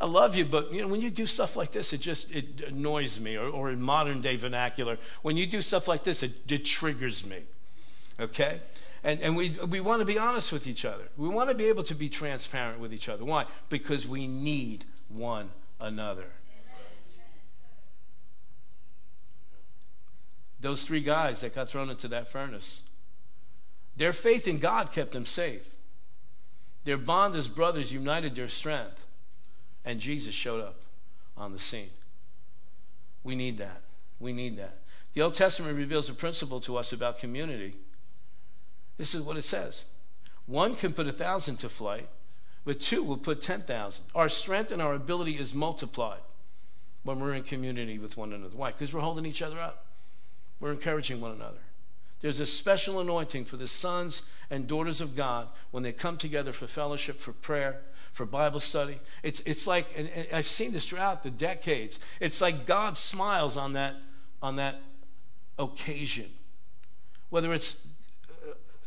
I 0.00 0.06
love 0.06 0.34
you, 0.34 0.46
but 0.46 0.72
you 0.72 0.80
know 0.80 0.88
when 0.88 1.02
you 1.02 1.10
do 1.10 1.26
stuff 1.26 1.54
like 1.54 1.70
this, 1.70 1.92
it 1.92 2.00
just 2.00 2.30
it 2.30 2.62
annoys 2.66 3.20
me." 3.20 3.36
Or, 3.36 3.48
or 3.48 3.70
in 3.70 3.82
modern 3.82 4.22
day 4.22 4.36
vernacular, 4.36 4.96
when 5.20 5.36
you 5.36 5.46
do 5.46 5.60
stuff 5.60 5.88
like 5.88 6.04
this, 6.04 6.22
it, 6.22 6.50
it 6.50 6.64
triggers 6.64 7.26
me. 7.26 7.42
Okay. 8.18 8.60
And, 9.04 9.20
and 9.20 9.36
we, 9.36 9.50
we 9.68 9.80
want 9.80 10.00
to 10.00 10.06
be 10.06 10.18
honest 10.18 10.50
with 10.50 10.66
each 10.66 10.86
other. 10.86 11.04
We 11.18 11.28
want 11.28 11.50
to 11.50 11.54
be 11.54 11.66
able 11.66 11.82
to 11.84 11.94
be 11.94 12.08
transparent 12.08 12.80
with 12.80 12.92
each 12.92 13.10
other. 13.10 13.22
Why? 13.22 13.44
Because 13.68 14.08
we 14.08 14.26
need 14.26 14.86
one 15.08 15.50
another. 15.78 16.32
Those 20.58 20.82
three 20.82 21.02
guys 21.02 21.42
that 21.42 21.54
got 21.54 21.68
thrown 21.68 21.90
into 21.90 22.08
that 22.08 22.28
furnace, 22.28 22.80
their 23.94 24.14
faith 24.14 24.48
in 24.48 24.58
God 24.58 24.90
kept 24.90 25.12
them 25.12 25.26
safe. 25.26 25.76
Their 26.84 26.96
bond 26.96 27.34
as 27.34 27.46
brothers 27.46 27.92
united 27.92 28.34
their 28.34 28.48
strength, 28.48 29.06
and 29.84 30.00
Jesus 30.00 30.34
showed 30.34 30.62
up 30.62 30.80
on 31.36 31.52
the 31.52 31.58
scene. 31.58 31.90
We 33.22 33.34
need 33.34 33.58
that. 33.58 33.82
We 34.18 34.32
need 34.32 34.56
that. 34.56 34.78
The 35.12 35.20
Old 35.20 35.34
Testament 35.34 35.76
reveals 35.76 36.08
a 36.08 36.14
principle 36.14 36.60
to 36.60 36.78
us 36.78 36.94
about 36.94 37.18
community 37.18 37.76
this 38.96 39.14
is 39.14 39.22
what 39.22 39.36
it 39.36 39.42
says 39.42 39.84
One 40.46 40.76
can 40.76 40.92
put 40.92 41.06
a 41.06 41.12
thousand 41.12 41.56
to 41.56 41.68
flight, 41.68 42.08
but 42.64 42.80
two 42.80 43.02
will 43.02 43.16
put 43.16 43.42
10,000. 43.42 44.04
Our 44.14 44.28
strength 44.28 44.70
and 44.70 44.80
our 44.80 44.94
ability 44.94 45.32
is 45.38 45.54
multiplied 45.54 46.20
when 47.02 47.20
we're 47.20 47.34
in 47.34 47.42
community 47.42 47.98
with 47.98 48.16
one 48.16 48.32
another. 48.32 48.56
Why? 48.56 48.70
Because 48.70 48.94
we're 48.94 49.00
holding 49.00 49.26
each 49.26 49.42
other 49.42 49.60
up, 49.60 49.86
we're 50.60 50.72
encouraging 50.72 51.20
one 51.20 51.32
another. 51.32 51.58
There's 52.20 52.40
a 52.40 52.46
special 52.46 53.00
anointing 53.00 53.44
for 53.44 53.58
the 53.58 53.68
sons 53.68 54.22
and 54.48 54.66
daughters 54.66 55.02
of 55.02 55.14
God 55.14 55.48
when 55.72 55.82
they 55.82 55.92
come 55.92 56.16
together 56.16 56.54
for 56.54 56.66
fellowship, 56.66 57.20
for 57.20 57.32
prayer, 57.32 57.82
for 58.12 58.24
Bible 58.24 58.60
study. 58.60 58.98
It's, 59.22 59.40
it's 59.40 59.66
like, 59.66 59.88
and, 59.94 60.08
and 60.08 60.28
I've 60.32 60.48
seen 60.48 60.72
this 60.72 60.86
throughout 60.86 61.22
the 61.22 61.30
decades, 61.30 61.98
it's 62.20 62.40
like 62.40 62.64
God 62.64 62.96
smiles 62.96 63.58
on 63.58 63.74
that, 63.74 63.96
on 64.40 64.56
that 64.56 64.80
occasion. 65.58 66.30
Whether 67.28 67.52
it's 67.52 67.76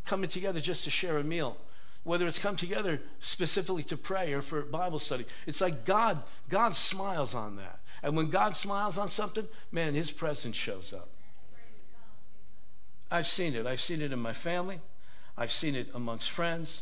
coming 0.08 0.30
together 0.30 0.60
just 0.60 0.84
to 0.86 0.90
share 0.90 1.18
a 1.18 1.24
meal, 1.24 1.58
whether 2.04 2.26
it's 2.26 2.40
come 2.40 2.56
together 2.56 3.02
specifically 3.20 3.84
to 3.84 3.98
pray 3.98 4.34
or 4.34 4.42
for 4.42 4.62
Bible 4.64 5.00
study. 5.00 5.26
It's 5.46 5.62
like 5.62 5.86
God, 5.86 6.24
God 6.50 6.76
smiles 6.76 7.36
on 7.36 7.58
that. 7.58 7.80
And 8.02 8.16
when 8.16 8.28
God 8.28 8.56
smiles 8.56 8.98
on 8.98 9.10
something, 9.10 9.48
man, 9.72 9.94
his 9.94 10.12
presence 10.12 10.56
shows 10.56 10.94
up. 10.94 11.10
I've 13.12 13.28
seen 13.28 13.56
it. 13.56 13.66
I've 13.66 13.82
seen 13.82 14.02
it 14.02 14.12
in 14.12 14.20
my 14.20 14.34
family. 14.34 14.80
I've 15.38 15.52
seen 15.52 15.76
it 15.76 15.90
amongst 15.94 16.30
friends. 16.30 16.82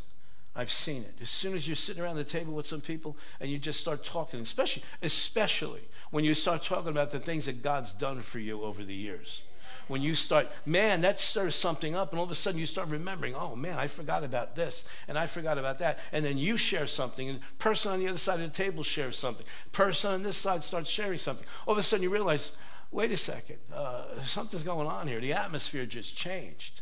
I've 0.56 0.72
seen 0.72 1.04
it. 1.04 1.16
As 1.22 1.30
soon 1.30 1.54
as 1.54 1.68
you're 1.68 1.76
sitting 1.76 2.02
around 2.02 2.16
the 2.16 2.24
table 2.24 2.54
with 2.54 2.66
some 2.66 2.82
people 2.82 3.18
and 3.40 3.50
you 3.50 3.58
just 3.58 3.80
start 3.80 4.04
talking, 4.06 4.40
especially, 4.40 4.84
especially 5.02 5.82
when 6.12 6.24
you 6.24 6.34
start 6.34 6.64
talking 6.64 6.90
about 6.90 7.12
the 7.12 7.20
things 7.20 7.46
that 7.46 7.62
God's 7.62 7.92
done 7.92 8.22
for 8.22 8.40
you 8.40 8.64
over 8.64 8.84
the 8.84 8.94
years. 8.94 9.42
When 9.88 10.02
you 10.02 10.16
start, 10.16 10.52
man, 10.66 11.02
that 11.02 11.20
stirs 11.20 11.56
something 11.56 11.96
up, 11.96 12.12
and 12.12 12.20
all 12.20 12.26
of 12.26 12.32
a 12.32 12.36
sudden 12.36 12.60
you 12.60 12.66
start 12.66 12.90
remembering, 12.90 13.36
oh 13.36 13.56
man, 13.56 13.78
I 13.78 13.88
forgot 13.88 14.24
about 14.24 14.56
this, 14.56 14.84
and 15.08 15.18
I 15.18 15.28
forgot 15.28 15.58
about 15.58 15.80
that. 15.80 16.00
And 16.12 16.26
then 16.26 16.38
you 16.38 16.58
share 16.58 16.88
something, 16.88 17.30
and 17.30 17.40
person 17.60 17.92
on 17.92 18.00
the 18.00 18.08
other 18.08 18.18
side 18.18 18.40
of 18.40 18.52
the 18.52 18.56
table 18.56 18.84
shares 18.84 19.18
something. 19.18 19.46
Person 19.72 20.12
on 20.12 20.24
this 20.24 20.38
side 20.38 20.64
starts 20.64 20.90
sharing 20.90 21.20
something. 21.20 21.46
All 21.68 21.74
of 21.74 21.78
a 21.78 21.84
sudden 21.84 22.04
you 22.04 22.10
realize, 22.10 22.52
wait 22.92 23.12
a 23.12 23.18
second, 23.18 23.58
uh, 23.74 24.22
something's 24.24 24.64
going 24.64 24.88
on 24.88 25.08
here. 25.08 25.20
The 25.20 25.34
atmosphere 25.34 25.86
just 25.86 26.16
changed. 26.16 26.82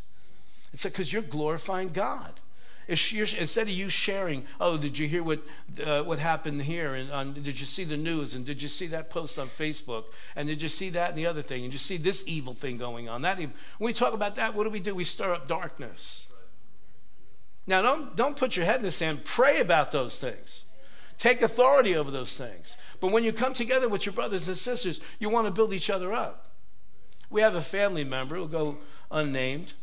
It's 0.74 0.84
because 0.84 1.12
you're 1.12 1.22
glorifying 1.22 1.90
God. 1.90 2.40
Instead 2.88 3.68
of 3.68 3.74
you 3.74 3.90
sharing, 3.90 4.46
oh, 4.60 4.78
did 4.78 4.98
you 4.98 5.08
hear 5.08 5.24
what, 5.24 5.42
uh, 5.84 6.04
what 6.04 6.20
happened 6.20 6.62
here? 6.64 6.96
And 6.96 7.12
on, 7.12 7.34
did 7.34 7.60
you 7.60 7.66
see 7.66 7.84
the 7.84 7.98
news? 7.98 8.36
And 8.36 8.46
did 8.46 8.62
you 8.62 8.68
see 8.68 8.88
that 8.88 9.10
post 9.10 9.40
on 9.40 9.50
Facebook? 9.50 10.06
And 10.36 10.48
did 10.48 10.62
you 10.62 10.70
see 10.70 10.90
that 10.90 11.10
and 11.10 11.18
the 11.18 11.26
other 11.26 11.42
thing? 11.42 11.64
And 11.64 11.72
did 11.72 11.76
you 11.76 11.80
see 11.80 11.98
this 11.98 12.24
evil 12.28 12.54
thing 12.54 12.78
going 12.78 13.08
on? 13.08 13.22
That 13.22 13.40
evil. 13.40 13.56
When 13.78 13.88
we 13.88 13.94
talk 13.94 14.14
about 14.14 14.36
that, 14.36 14.54
what 14.54 14.66
do 14.66 14.70
we 14.70 14.80
do? 14.80 14.94
We 14.94 15.06
stir 15.06 15.34
up 15.34 15.48
darkness. 15.48 16.28
Now, 17.66 17.82
don't, 17.82 18.16
don't 18.16 18.36
put 18.36 18.58
your 18.58 18.66
head 18.66 18.78
in 18.78 18.84
the 18.84 18.92
sand. 18.92 19.24
Pray 19.24 19.62
about 19.62 19.92
those 19.92 20.20
things. 20.20 20.64
Take 21.18 21.42
authority 21.42 21.96
over 21.96 22.12
those 22.12 22.36
things. 22.36 22.76
But 23.00 23.12
when 23.12 23.24
you 23.24 23.32
come 23.32 23.54
together 23.54 23.88
with 23.88 24.06
your 24.06 24.14
brothers 24.14 24.48
and 24.48 24.58
sisters, 24.58 25.00
you 25.20 25.30
want 25.30 25.48
to 25.48 25.52
build 25.52 25.72
each 25.72 25.90
other 25.90 26.14
up. 26.14 26.50
We 27.30 27.42
have 27.42 27.56
a 27.56 27.62
family 27.62 28.04
member, 28.04 28.36
who'll 28.36 28.48
go 28.48 28.78
unnamed, 29.10 29.74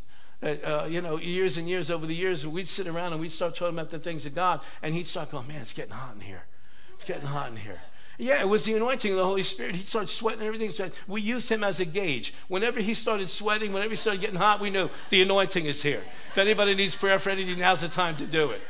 uh, 0.43 0.87
you 0.89 1.01
know, 1.01 1.17
years 1.17 1.57
and 1.57 1.69
years 1.69 1.91
over 1.91 2.05
the 2.05 2.15
years, 2.15 2.45
we'd 2.45 2.67
sit 2.67 2.87
around 2.87 3.13
and 3.13 3.21
we'd 3.21 3.31
start 3.31 3.55
talking 3.55 3.75
about 3.75 3.89
the 3.89 3.99
things 3.99 4.25
of 4.25 4.35
God, 4.35 4.61
and 4.81 4.95
he'd 4.95 5.07
start 5.07 5.31
going, 5.31 5.47
man, 5.47 5.61
it's 5.61 5.73
getting 5.73 5.93
hot 5.93 6.15
in 6.15 6.21
here. 6.21 6.45
It's 6.93 7.05
getting 7.05 7.27
hot 7.27 7.49
in 7.49 7.57
here. 7.57 7.81
Yeah, 8.17 8.41
it 8.41 8.47
was 8.47 8.65
the 8.65 8.75
anointing 8.75 9.11
of 9.11 9.17
the 9.17 9.25
Holy 9.25 9.41
Spirit. 9.41 9.75
He'd 9.75 9.87
start 9.87 10.07
sweating 10.07 10.45
and 10.45 10.53
everything. 10.53 10.91
We 11.07 11.21
used 11.21 11.49
him 11.49 11.63
as 11.63 11.79
a 11.79 11.85
gauge. 11.85 12.33
Whenever 12.47 12.79
he 12.79 12.93
started 12.93 13.29
sweating, 13.29 13.73
whenever 13.73 13.91
he 13.91 13.95
started 13.95 14.21
getting 14.21 14.35
hot, 14.35 14.59
we 14.59 14.69
knew 14.69 14.89
the 15.09 15.23
anointing 15.23 15.65
is 15.65 15.81
here. 15.81 16.03
If 16.31 16.37
anybody 16.37 16.75
needs 16.75 16.93
prayer 16.93 17.17
for 17.17 17.31
anything, 17.31 17.59
now's 17.59 17.81
the 17.81 17.87
time 17.87 18.15
to 18.17 18.27
do 18.27 18.51
it. 18.51 18.61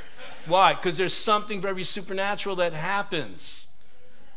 Why? 0.45 0.73
Because 0.73 0.97
there's 0.97 1.13
something 1.13 1.59
very 1.59 1.83
supernatural 1.83 2.55
that 2.57 2.73
happens 2.73 3.67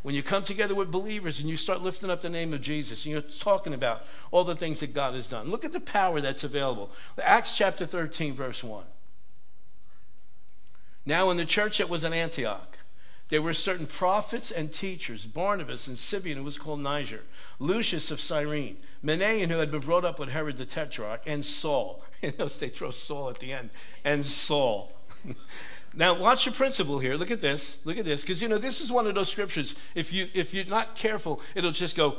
when 0.04 0.14
you 0.14 0.22
come 0.22 0.44
together 0.44 0.74
with 0.74 0.90
believers 0.90 1.40
and 1.40 1.48
you 1.48 1.56
start 1.56 1.80
lifting 1.80 2.10
up 2.10 2.20
the 2.20 2.28
name 2.28 2.52
of 2.52 2.60
Jesus 2.60 3.06
and 3.06 3.12
you're 3.12 3.22
talking 3.22 3.72
about 3.72 4.04
all 4.30 4.44
the 4.44 4.54
things 4.54 4.80
that 4.80 4.92
God 4.92 5.14
has 5.14 5.28
done, 5.28 5.50
look 5.50 5.64
at 5.64 5.72
the 5.72 5.80
power 5.80 6.20
that's 6.20 6.44
available. 6.44 6.90
Acts 7.22 7.56
chapter 7.56 7.86
13, 7.86 8.34
verse 8.34 8.62
1. 8.62 8.84
Now, 11.06 11.30
in 11.30 11.38
the 11.38 11.46
church 11.46 11.78
that 11.78 11.88
was 11.88 12.04
in 12.04 12.12
Antioch, 12.12 12.76
there 13.28 13.40
were 13.40 13.54
certain 13.54 13.86
prophets 13.86 14.50
and 14.50 14.70
teachers 14.70 15.24
Barnabas 15.24 15.86
and 15.86 15.98
Simeon, 15.98 16.36
who 16.36 16.44
was 16.44 16.58
called 16.58 16.80
Niger, 16.80 17.22
Lucius 17.58 18.10
of 18.10 18.20
Cyrene, 18.20 18.76
Manaen, 19.02 19.48
who 19.48 19.56
had 19.56 19.70
been 19.70 19.80
brought 19.80 20.04
up 20.04 20.18
with 20.18 20.28
Herod 20.28 20.58
the 20.58 20.66
Tetrarch, 20.66 21.22
and 21.26 21.42
Saul. 21.42 22.04
You 22.20 22.32
know, 22.38 22.48
they 22.48 22.68
throw 22.68 22.90
Saul 22.90 23.30
at 23.30 23.38
the 23.38 23.52
end, 23.52 23.70
and 24.02 24.24
Saul. 24.24 24.92
Now, 25.96 26.18
watch 26.18 26.44
the 26.44 26.50
principle 26.50 26.98
here. 26.98 27.14
Look 27.14 27.30
at 27.30 27.40
this. 27.40 27.78
Look 27.84 27.98
at 27.98 28.04
this. 28.04 28.22
Because, 28.22 28.42
you 28.42 28.48
know, 28.48 28.58
this 28.58 28.80
is 28.80 28.90
one 28.90 29.06
of 29.06 29.14
those 29.14 29.28
scriptures. 29.28 29.74
If, 29.94 30.12
you, 30.12 30.28
if 30.34 30.52
you're 30.52 30.64
not 30.64 30.96
careful, 30.96 31.40
it'll 31.54 31.70
just 31.70 31.96
go, 31.96 32.16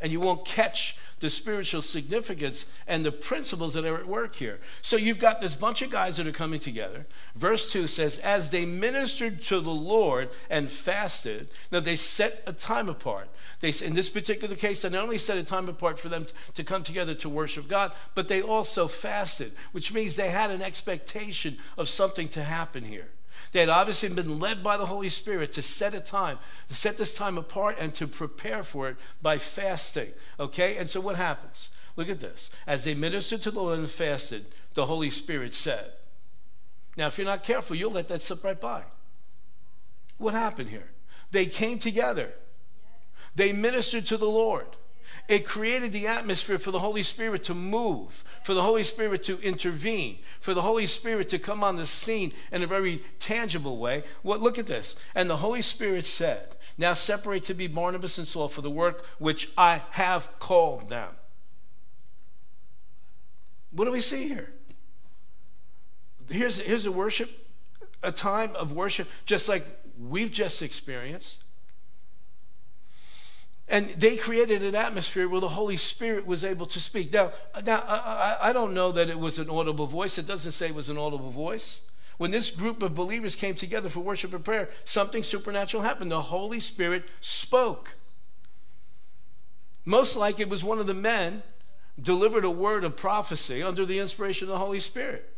and 0.00 0.10
you 0.10 0.20
won't 0.20 0.44
catch 0.44 0.96
the 1.22 1.30
spiritual 1.30 1.80
significance 1.80 2.66
and 2.88 3.06
the 3.06 3.12
principles 3.12 3.74
that 3.74 3.84
are 3.84 3.96
at 3.96 4.08
work 4.08 4.34
here. 4.34 4.58
So 4.82 4.96
you've 4.96 5.20
got 5.20 5.40
this 5.40 5.54
bunch 5.54 5.80
of 5.80 5.88
guys 5.88 6.16
that 6.16 6.26
are 6.26 6.32
coming 6.32 6.58
together. 6.58 7.06
Verse 7.36 7.70
2 7.70 7.86
says, 7.86 8.18
As 8.18 8.50
they 8.50 8.64
ministered 8.64 9.40
to 9.42 9.60
the 9.60 9.70
Lord 9.70 10.30
and 10.50 10.68
fasted, 10.68 11.48
now 11.70 11.78
they 11.78 11.94
set 11.94 12.42
a 12.44 12.52
time 12.52 12.88
apart. 12.88 13.28
They, 13.60 13.70
in 13.70 13.94
this 13.94 14.10
particular 14.10 14.56
case, 14.56 14.82
they 14.82 14.88
not 14.88 15.04
only 15.04 15.16
set 15.16 15.38
a 15.38 15.44
time 15.44 15.68
apart 15.68 16.00
for 16.00 16.08
them 16.08 16.26
to 16.54 16.64
come 16.64 16.82
together 16.82 17.14
to 17.14 17.28
worship 17.28 17.68
God, 17.68 17.92
but 18.16 18.26
they 18.26 18.42
also 18.42 18.88
fasted, 18.88 19.52
which 19.70 19.92
means 19.92 20.16
they 20.16 20.30
had 20.30 20.50
an 20.50 20.60
expectation 20.60 21.56
of 21.78 21.88
something 21.88 22.28
to 22.30 22.42
happen 22.42 22.82
here. 22.82 23.10
They 23.52 23.60
had 23.60 23.68
obviously 23.68 24.08
been 24.08 24.40
led 24.40 24.64
by 24.64 24.78
the 24.78 24.86
Holy 24.86 25.10
Spirit 25.10 25.52
to 25.52 25.62
set 25.62 25.94
a 25.94 26.00
time, 26.00 26.38
to 26.68 26.74
set 26.74 26.96
this 26.96 27.14
time 27.14 27.36
apart 27.36 27.76
and 27.78 27.94
to 27.94 28.06
prepare 28.06 28.62
for 28.62 28.88
it 28.88 28.96
by 29.20 29.38
fasting. 29.38 30.10
Okay? 30.40 30.78
And 30.78 30.88
so 30.88 31.00
what 31.00 31.16
happens? 31.16 31.68
Look 31.94 32.08
at 32.08 32.20
this. 32.20 32.50
As 32.66 32.84
they 32.84 32.94
ministered 32.94 33.42
to 33.42 33.50
the 33.50 33.60
Lord 33.60 33.78
and 33.78 33.88
fasted, 33.88 34.46
the 34.72 34.86
Holy 34.86 35.10
Spirit 35.10 35.52
said. 35.52 35.92
Now, 36.96 37.08
if 37.08 37.18
you're 37.18 37.26
not 37.26 37.42
careful, 37.42 37.76
you'll 37.76 37.92
let 37.92 38.08
that 38.08 38.22
slip 38.22 38.42
right 38.42 38.60
by. 38.60 38.84
What 40.16 40.34
happened 40.34 40.70
here? 40.70 40.90
They 41.30 41.46
came 41.46 41.78
together. 41.78 42.32
They 43.34 43.52
ministered 43.52 44.06
to 44.06 44.16
the 44.16 44.26
Lord. 44.26 44.66
It 45.32 45.46
created 45.46 45.92
the 45.92 46.08
atmosphere 46.08 46.58
for 46.58 46.72
the 46.72 46.80
Holy 46.80 47.02
Spirit 47.02 47.42
to 47.44 47.54
move, 47.54 48.22
for 48.42 48.52
the 48.52 48.60
Holy 48.60 48.84
Spirit 48.84 49.22
to 49.22 49.40
intervene, 49.40 50.18
for 50.40 50.52
the 50.52 50.60
Holy 50.60 50.84
Spirit 50.84 51.30
to 51.30 51.38
come 51.38 51.64
on 51.64 51.76
the 51.76 51.86
scene 51.86 52.32
in 52.52 52.62
a 52.62 52.66
very 52.66 53.02
tangible 53.18 53.78
way. 53.78 54.04
What 54.20 54.42
look 54.42 54.58
at 54.58 54.66
this. 54.66 54.94
And 55.14 55.30
the 55.30 55.38
Holy 55.38 55.62
Spirit 55.62 56.04
said, 56.04 56.56
Now 56.76 56.92
separate 56.92 57.44
to 57.44 57.54
be 57.54 57.66
Barnabas 57.66 58.18
and 58.18 58.28
Saul 58.28 58.48
for 58.48 58.60
the 58.60 58.68
work 58.68 59.06
which 59.18 59.48
I 59.56 59.80
have 59.92 60.28
called 60.38 60.90
them. 60.90 61.08
What 63.70 63.86
do 63.86 63.90
we 63.90 64.02
see 64.02 64.28
here? 64.28 64.52
Here's, 66.28 66.60
here's 66.60 66.84
a 66.84 66.92
worship, 66.92 67.48
a 68.02 68.12
time 68.12 68.54
of 68.54 68.72
worship, 68.72 69.08
just 69.24 69.48
like 69.48 69.64
we've 69.98 70.30
just 70.30 70.60
experienced. 70.60 71.42
And 73.72 73.88
they 73.96 74.18
created 74.18 74.62
an 74.62 74.74
atmosphere 74.74 75.26
where 75.26 75.40
the 75.40 75.48
Holy 75.48 75.78
Spirit 75.78 76.26
was 76.26 76.44
able 76.44 76.66
to 76.66 76.78
speak. 76.78 77.10
Now, 77.10 77.32
now 77.64 77.80
I, 77.88 78.50
I 78.50 78.52
don't 78.52 78.74
know 78.74 78.92
that 78.92 79.08
it 79.08 79.18
was 79.18 79.38
an 79.38 79.48
audible 79.48 79.86
voice. 79.86 80.18
It 80.18 80.26
doesn't 80.26 80.52
say 80.52 80.66
it 80.66 80.74
was 80.74 80.90
an 80.90 80.98
audible 80.98 81.30
voice. 81.30 81.80
When 82.18 82.30
this 82.30 82.50
group 82.50 82.82
of 82.82 82.94
believers 82.94 83.34
came 83.34 83.54
together 83.54 83.88
for 83.88 84.00
worship 84.00 84.34
and 84.34 84.44
prayer, 84.44 84.68
something 84.84 85.22
supernatural 85.22 85.82
happened. 85.82 86.10
The 86.10 86.20
Holy 86.20 86.60
Spirit 86.60 87.04
spoke. 87.22 87.96
Most 89.86 90.16
like 90.16 90.38
it 90.38 90.50
was 90.50 90.62
one 90.62 90.78
of 90.78 90.86
the 90.86 90.92
men 90.92 91.42
delivered 92.00 92.44
a 92.44 92.50
word 92.50 92.84
of 92.84 92.98
prophecy 92.98 93.62
under 93.62 93.86
the 93.86 93.98
inspiration 93.98 94.48
of 94.48 94.52
the 94.52 94.58
Holy 94.58 94.80
Spirit. 94.80 95.34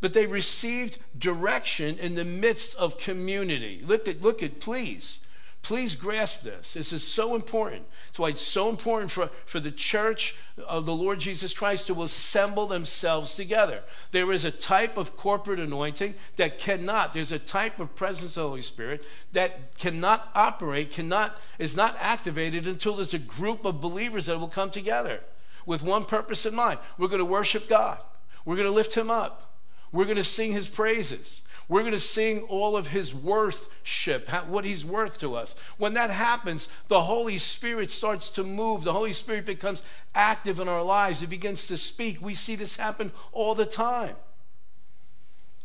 But 0.00 0.14
they 0.14 0.24
received 0.24 0.96
direction 1.18 1.98
in 1.98 2.14
the 2.14 2.24
midst 2.24 2.74
of 2.76 2.96
community. 2.96 3.82
Look 3.84 4.08
at, 4.08 4.22
look 4.22 4.42
at, 4.42 4.58
please. 4.58 5.20
Please 5.62 5.96
grasp 5.96 6.42
this. 6.42 6.74
This 6.74 6.92
is 6.92 7.06
so 7.06 7.34
important. 7.34 7.84
That's 8.06 8.18
why 8.18 8.28
it's 8.28 8.40
so 8.40 8.68
important 8.68 9.10
for, 9.10 9.28
for 9.44 9.60
the 9.60 9.70
church 9.70 10.34
of 10.66 10.86
the 10.86 10.94
Lord 10.94 11.18
Jesus 11.20 11.52
Christ 11.52 11.88
to 11.88 12.02
assemble 12.02 12.66
themselves 12.66 13.34
together. 13.34 13.82
There 14.12 14.32
is 14.32 14.44
a 14.44 14.50
type 14.50 14.96
of 14.96 15.16
corporate 15.16 15.60
anointing 15.60 16.14
that 16.36 16.58
cannot, 16.58 17.12
there's 17.12 17.32
a 17.32 17.38
type 17.38 17.80
of 17.80 17.94
presence 17.96 18.36
of 18.36 18.42
the 18.42 18.48
Holy 18.48 18.62
Spirit 18.62 19.04
that 19.32 19.76
cannot 19.76 20.30
operate, 20.34 20.90
cannot, 20.90 21.36
is 21.58 21.76
not 21.76 21.96
activated 21.98 22.66
until 22.66 22.96
there's 22.96 23.14
a 23.14 23.18
group 23.18 23.64
of 23.64 23.80
believers 23.80 24.26
that 24.26 24.38
will 24.38 24.48
come 24.48 24.70
together 24.70 25.20
with 25.66 25.82
one 25.82 26.04
purpose 26.04 26.46
in 26.46 26.54
mind. 26.54 26.78
We're 26.96 27.08
going 27.08 27.18
to 27.18 27.24
worship 27.26 27.68
God. 27.68 28.00
We're 28.44 28.56
going 28.56 28.68
to 28.68 28.74
lift 28.74 28.94
him 28.94 29.10
up. 29.10 29.56
We're 29.92 30.04
going 30.04 30.16
to 30.16 30.24
sing 30.24 30.52
his 30.52 30.68
praises. 30.68 31.42
We're 31.68 31.82
going 31.82 31.92
to 31.92 32.00
sing 32.00 32.42
all 32.42 32.78
of 32.78 32.88
his 32.88 33.14
worthship, 33.14 34.30
what 34.46 34.64
he's 34.64 34.86
worth 34.86 35.18
to 35.20 35.34
us. 35.34 35.54
When 35.76 35.92
that 35.94 36.10
happens, 36.10 36.66
the 36.88 37.02
Holy 37.02 37.36
Spirit 37.38 37.90
starts 37.90 38.30
to 38.30 38.42
move. 38.42 38.84
The 38.84 38.92
Holy 38.94 39.12
Spirit 39.12 39.44
becomes 39.44 39.82
active 40.14 40.60
in 40.60 40.68
our 40.68 40.82
lives. 40.82 41.22
It 41.22 41.28
begins 41.28 41.66
to 41.66 41.76
speak. 41.76 42.22
We 42.22 42.34
see 42.34 42.56
this 42.56 42.76
happen 42.76 43.12
all 43.32 43.54
the 43.54 43.66
time. 43.66 44.16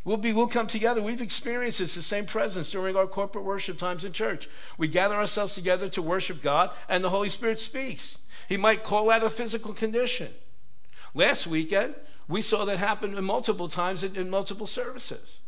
We'll, 0.03 0.17
be, 0.17 0.33
we'll 0.33 0.47
come 0.47 0.67
together. 0.67 1.01
We've 1.01 1.21
experienced 1.21 1.79
this, 1.79 1.95
the 1.95 2.01
same 2.01 2.25
presence 2.25 2.69
during 2.69 2.97
our 2.97 3.07
corporate 3.07 3.45
worship 3.45 3.77
times 3.77 4.03
in 4.03 4.11
church. 4.11 4.49
We 4.77 4.89
gather 4.89 5.15
ourselves 5.15 5.55
together 5.55 5.87
to 5.87 6.01
worship 6.01 6.41
God, 6.41 6.71
and 6.89 7.01
the 7.01 7.09
Holy 7.09 7.29
Spirit 7.29 7.59
speaks. 7.59 8.17
He 8.49 8.57
might 8.57 8.83
call 8.83 9.09
out 9.09 9.23
a 9.23 9.29
physical 9.29 9.73
condition. 9.73 10.33
Last 11.13 11.47
weekend, 11.47 11.95
we 12.27 12.41
saw 12.41 12.65
that 12.65 12.79
happen 12.79 13.23
multiple 13.23 13.69
times 13.69 14.03
in, 14.03 14.17
in 14.17 14.29
multiple 14.29 14.67
services. 14.67 15.39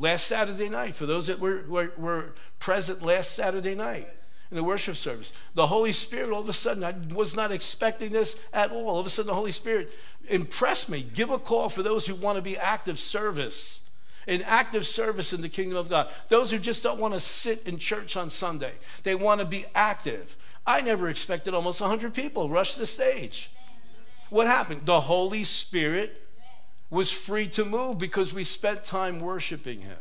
Last 0.00 0.26
Saturday 0.26 0.70
night, 0.70 0.94
for 0.94 1.04
those 1.04 1.26
that 1.26 1.38
were, 1.38 1.62
were, 1.68 1.92
were 1.98 2.34
present 2.58 3.02
last 3.02 3.32
Saturday 3.32 3.74
night, 3.74 4.08
in 4.50 4.56
the 4.56 4.64
worship 4.64 4.96
service. 4.96 5.30
The 5.54 5.66
Holy 5.66 5.92
Spirit, 5.92 6.30
all 6.30 6.40
of 6.40 6.48
a 6.48 6.54
sudden, 6.54 6.82
I 6.82 6.94
was 7.14 7.36
not 7.36 7.52
expecting 7.52 8.10
this 8.10 8.34
at 8.50 8.72
all. 8.72 8.88
All 8.88 8.98
of 8.98 9.06
a 9.06 9.10
sudden, 9.10 9.28
the 9.28 9.34
Holy 9.34 9.52
Spirit 9.52 9.92
impressed 10.26 10.88
me. 10.88 11.02
Give 11.02 11.30
a 11.30 11.38
call 11.38 11.68
for 11.68 11.82
those 11.82 12.06
who 12.06 12.14
want 12.14 12.36
to 12.36 12.42
be 12.42 12.56
active 12.56 12.98
service, 12.98 13.80
in 14.26 14.40
active 14.40 14.86
service 14.86 15.34
in 15.34 15.42
the 15.42 15.50
kingdom 15.50 15.76
of 15.76 15.90
God. 15.90 16.10
Those 16.28 16.50
who 16.50 16.58
just 16.58 16.82
don't 16.82 16.98
want 16.98 17.12
to 17.12 17.20
sit 17.20 17.66
in 17.66 17.76
church 17.76 18.16
on 18.16 18.30
Sunday, 18.30 18.72
they 19.02 19.14
want 19.14 19.40
to 19.40 19.44
be 19.44 19.66
active. 19.74 20.34
I 20.66 20.80
never 20.80 21.10
expected 21.10 21.52
almost 21.52 21.82
100 21.82 22.14
people 22.14 22.48
rush 22.48 22.72
the 22.72 22.86
stage. 22.86 23.50
What 24.30 24.46
happened? 24.46 24.86
The 24.86 25.02
Holy 25.02 25.44
Spirit 25.44 26.26
was 26.90 27.10
free 27.10 27.46
to 27.48 27.64
move 27.64 27.98
because 27.98 28.34
we 28.34 28.44
spent 28.44 28.84
time 28.84 29.20
worshiping 29.20 29.80
Him. 29.80 29.98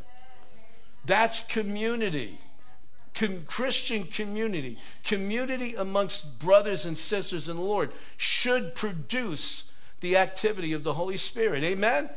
That's 1.06 1.42
community 1.44 2.40
com- 3.14 3.44
Christian 3.46 4.06
community, 4.06 4.78
community 5.04 5.76
amongst 5.76 6.40
brothers 6.40 6.86
and 6.86 6.98
sisters 6.98 7.50
in 7.50 7.58
the 7.58 7.64
Lord, 7.64 7.92
should 8.18 8.76
produce 8.76 9.64
the 10.00 10.18
activity 10.18 10.74
of 10.74 10.84
the 10.84 10.94
Holy 10.94 11.18
Spirit. 11.18 11.64
Amen? 11.64 12.06
Amen? 12.06 12.10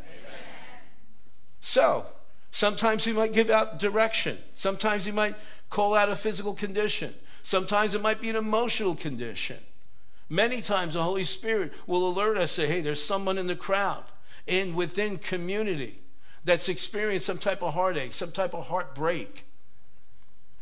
So, 1.61 2.07
sometimes 2.51 3.05
he 3.05 3.13
might 3.13 3.33
give 3.33 3.51
out 3.51 3.79
direction, 3.79 4.39
sometimes 4.55 5.05
he 5.05 5.13
might 5.13 5.37
call 5.71 5.95
out 5.95 6.09
a 6.09 6.17
physical 6.17 6.55
condition, 6.55 7.15
sometimes 7.43 7.95
it 7.95 8.03
might 8.03 8.21
be 8.21 8.31
an 8.31 8.37
emotional 8.37 8.95
condition. 8.95 9.59
Many 10.29 10.63
times 10.63 10.95
the 10.95 11.03
Holy 11.03 11.25
Spirit 11.25 11.73
will 11.87 12.09
alert 12.09 12.39
us, 12.39 12.53
say, 12.53 12.67
hey, 12.67 12.81
there's 12.81 13.03
someone 13.03 13.37
in 13.37 13.49
the 13.49 13.57
crowd, 13.57 14.05
in 14.47 14.75
within 14.75 15.19
community 15.19 16.01
that's 16.45 16.69
experienced 16.69 17.27
some 17.27 17.39
type 17.39 17.63
of 17.63 17.75
heartache, 17.75 18.13
some 18.13 18.33
type 18.33 18.55
of 18.55 18.67
heartbreak. 18.67 19.47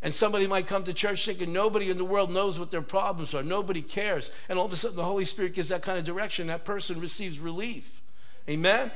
And 0.03 0.15
somebody 0.15 0.47
might 0.47 0.67
come 0.67 0.85
to 0.85 0.95
church 0.95 1.27
thinking 1.27 1.53
nobody 1.53 1.91
in 1.91 1.99
the 1.99 2.05
world 2.05 2.31
knows 2.31 2.59
what 2.59 2.71
their 2.71 2.83
problems 2.83 3.35
are, 3.35 3.43
nobody 3.43 3.83
cares. 3.83 4.31
And 4.49 4.59
all 4.59 4.65
of 4.65 4.73
a 4.73 4.77
sudden, 4.77 4.97
the 4.97 5.05
Holy 5.05 5.27
Spirit 5.27 5.55
gives 5.55 5.69
that 5.69 5.83
kind 5.83 5.99
of 5.99 6.05
direction. 6.05 6.47
That 6.47 6.65
person 6.65 7.01
receives 7.01 7.39
relief. 7.39 8.03
Amen? 8.49 8.91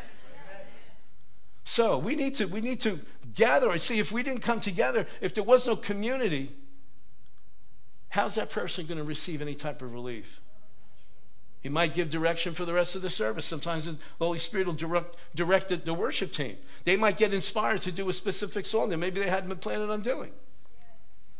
So 1.64 1.96
we 1.98 2.14
need 2.14 2.34
to 2.36 2.46
we 2.46 2.60
need 2.60 2.80
to 2.80 3.00
gather. 3.34 3.70
I 3.70 3.78
see 3.78 3.98
if 3.98 4.12
we 4.12 4.22
didn't 4.22 4.42
come 4.42 4.60
together, 4.60 5.06
if 5.20 5.34
there 5.34 5.44
was 5.44 5.66
no 5.66 5.76
community, 5.76 6.52
how's 8.10 8.34
that 8.34 8.50
person 8.50 8.86
going 8.86 8.98
to 8.98 9.04
receive 9.04 9.40
any 9.40 9.54
type 9.54 9.80
of 9.80 9.92
relief? 9.92 10.40
He 11.64 11.70
might 11.70 11.94
give 11.94 12.10
direction 12.10 12.52
for 12.52 12.66
the 12.66 12.74
rest 12.74 12.94
of 12.94 13.00
the 13.00 13.08
service. 13.08 13.46
Sometimes 13.46 13.86
the 13.86 13.96
Holy 14.18 14.38
Spirit 14.38 14.66
will 14.66 14.74
direct, 14.74 15.16
direct 15.34 15.70
the, 15.70 15.76
the 15.76 15.94
worship 15.94 16.30
team. 16.30 16.58
They 16.84 16.94
might 16.94 17.16
get 17.16 17.32
inspired 17.32 17.80
to 17.80 17.90
do 17.90 18.06
a 18.10 18.12
specific 18.12 18.66
song 18.66 18.90
that 18.90 18.98
maybe 18.98 19.22
they 19.22 19.30
hadn't 19.30 19.48
been 19.48 19.56
planning 19.56 19.90
on 19.90 20.02
doing. 20.02 20.30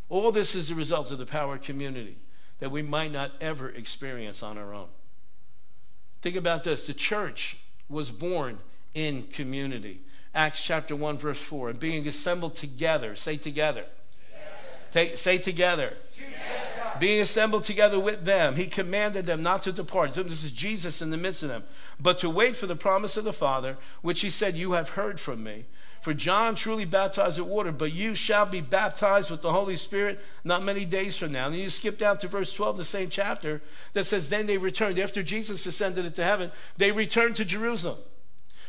All 0.09 0.33
this 0.33 0.54
is 0.54 0.71
the 0.71 0.75
result 0.75 1.11
of 1.11 1.19
the 1.19 1.26
power 1.26 1.57
of 1.57 1.62
community 1.62 2.16
that 2.59 2.71
we 2.71 2.81
might 2.81 3.12
not 3.12 3.33
ever 3.38 3.69
experience 3.69 4.43
on 4.43 4.57
our 4.57 4.73
own. 4.73 4.88
Think 6.23 6.37
about 6.37 6.64
this 6.64 6.87
the 6.87 6.95
church 6.95 7.59
was 7.90 8.11
born 8.11 8.61
in 8.95 9.25
community. 9.25 10.00
Acts 10.35 10.64
chapter 10.64 10.97
1, 10.97 11.19
verse 11.19 11.40
4. 11.40 11.69
And 11.69 11.78
being 11.78 12.09
assembled 12.09 12.54
together, 12.54 13.14
say 13.14 13.37
together. 13.37 13.85
together. 14.90 15.16
say 15.19 15.37
together. 15.37 15.99
together. 16.14 16.53
Being 16.98 17.20
assembled 17.20 17.64
together 17.64 17.98
with 17.98 18.24
them, 18.24 18.56
he 18.56 18.66
commanded 18.66 19.26
them 19.26 19.42
not 19.42 19.62
to 19.64 19.72
depart. 19.72 20.14
This 20.14 20.44
is 20.44 20.52
Jesus 20.52 21.02
in 21.02 21.11
the 21.11 21.16
midst 21.16 21.42
of 21.42 21.48
them, 21.48 21.64
but 22.00 22.18
to 22.20 22.30
wait 22.30 22.57
for 22.57 22.66
the 22.66 22.76
promise 22.76 23.16
of 23.16 23.24
the 23.24 23.33
Father, 23.33 23.76
which 24.02 24.20
he 24.20 24.30
said, 24.30 24.57
You 24.57 24.72
have 24.72 24.90
heard 24.90 25.18
from 25.18 25.42
me. 25.42 25.66
For 26.00 26.12
John 26.12 26.54
truly 26.54 26.85
baptized 26.85 27.38
with 27.38 27.48
water, 27.48 27.72
but 27.72 27.92
you 27.92 28.14
shall 28.14 28.44
be 28.44 28.61
baptized 28.61 29.30
with 29.30 29.40
the 29.40 29.52
Holy 29.52 29.74
Spirit 29.74 30.20
not 30.44 30.62
many 30.62 30.85
days 30.85 31.16
from 31.16 31.33
now. 31.33 31.46
And 31.46 31.57
you 31.57 31.70
skip 31.70 31.96
down 31.96 32.18
to 32.18 32.28
verse 32.28 32.54
12, 32.54 32.76
the 32.76 32.85
same 32.85 33.09
chapter, 33.09 33.62
that 33.94 34.04
says, 34.04 34.28
Then 34.28 34.44
they 34.46 34.59
returned, 34.59 34.98
after 34.98 35.22
Jesus 35.22 35.64
ascended 35.64 36.04
into 36.04 36.22
heaven, 36.22 36.52
they 36.76 36.92
returned 36.92 37.37
to 37.37 37.44
Jerusalem 37.46 37.98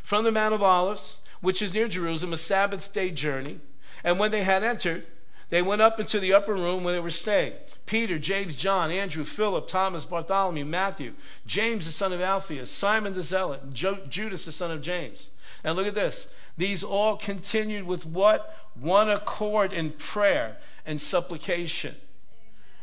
from 0.01 0.23
the 0.23 0.31
Mount 0.31 0.53
of 0.53 0.63
Olives, 0.63 1.19
which 1.41 1.61
is 1.61 1.73
near 1.73 1.89
Jerusalem, 1.89 2.31
a 2.31 2.37
Sabbath 2.37 2.93
day 2.93 3.11
journey. 3.11 3.59
And 4.01 4.17
when 4.17 4.31
they 4.31 4.43
had 4.43 4.63
entered, 4.63 5.05
they 5.49 5.61
went 5.61 5.81
up 5.81 5.99
into 5.99 6.19
the 6.19 6.33
upper 6.33 6.53
room 6.53 6.83
where 6.83 6.93
they 6.93 6.99
were 6.99 7.11
staying. 7.11 7.53
Peter, 7.85 8.17
James, 8.17 8.55
John, 8.55 8.89
Andrew, 8.89 9.23
Philip, 9.23 9.67
Thomas, 9.67 10.05
Bartholomew, 10.05 10.65
Matthew, 10.65 11.13
James 11.45 11.85
the 11.85 11.91
son 11.91 12.11
of 12.13 12.21
Alphaeus, 12.21 12.71
Simon 12.71 13.13
the 13.13 13.21
Zealot, 13.21 13.73
Judas 13.73 14.45
the 14.45 14.51
son 14.51 14.71
of 14.71 14.81
James. 14.81 15.29
And 15.63 15.75
look 15.75 15.87
at 15.87 15.95
this. 15.95 16.27
These 16.57 16.83
all 16.83 17.17
continued 17.17 17.85
with 17.85 18.05
what? 18.05 18.55
One 18.73 19.09
accord 19.09 19.71
in 19.71 19.91
prayer 19.91 20.57
and 20.85 20.99
supplication. 20.99 21.95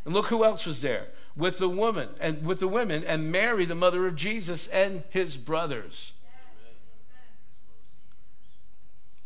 And 0.05 0.13
look 0.13 0.27
who 0.27 0.43
else 0.43 0.65
was 0.65 0.81
there 0.81 1.07
with 1.35 1.57
the 1.57 1.69
woman 1.69 2.09
and 2.19 2.45
with 2.45 2.59
the 2.59 2.67
women 2.67 3.03
and 3.03 3.31
Mary, 3.31 3.65
the 3.65 3.75
mother 3.75 4.07
of 4.07 4.15
Jesus, 4.15 4.67
and 4.67 5.03
his 5.09 5.37
brothers. 5.37 6.13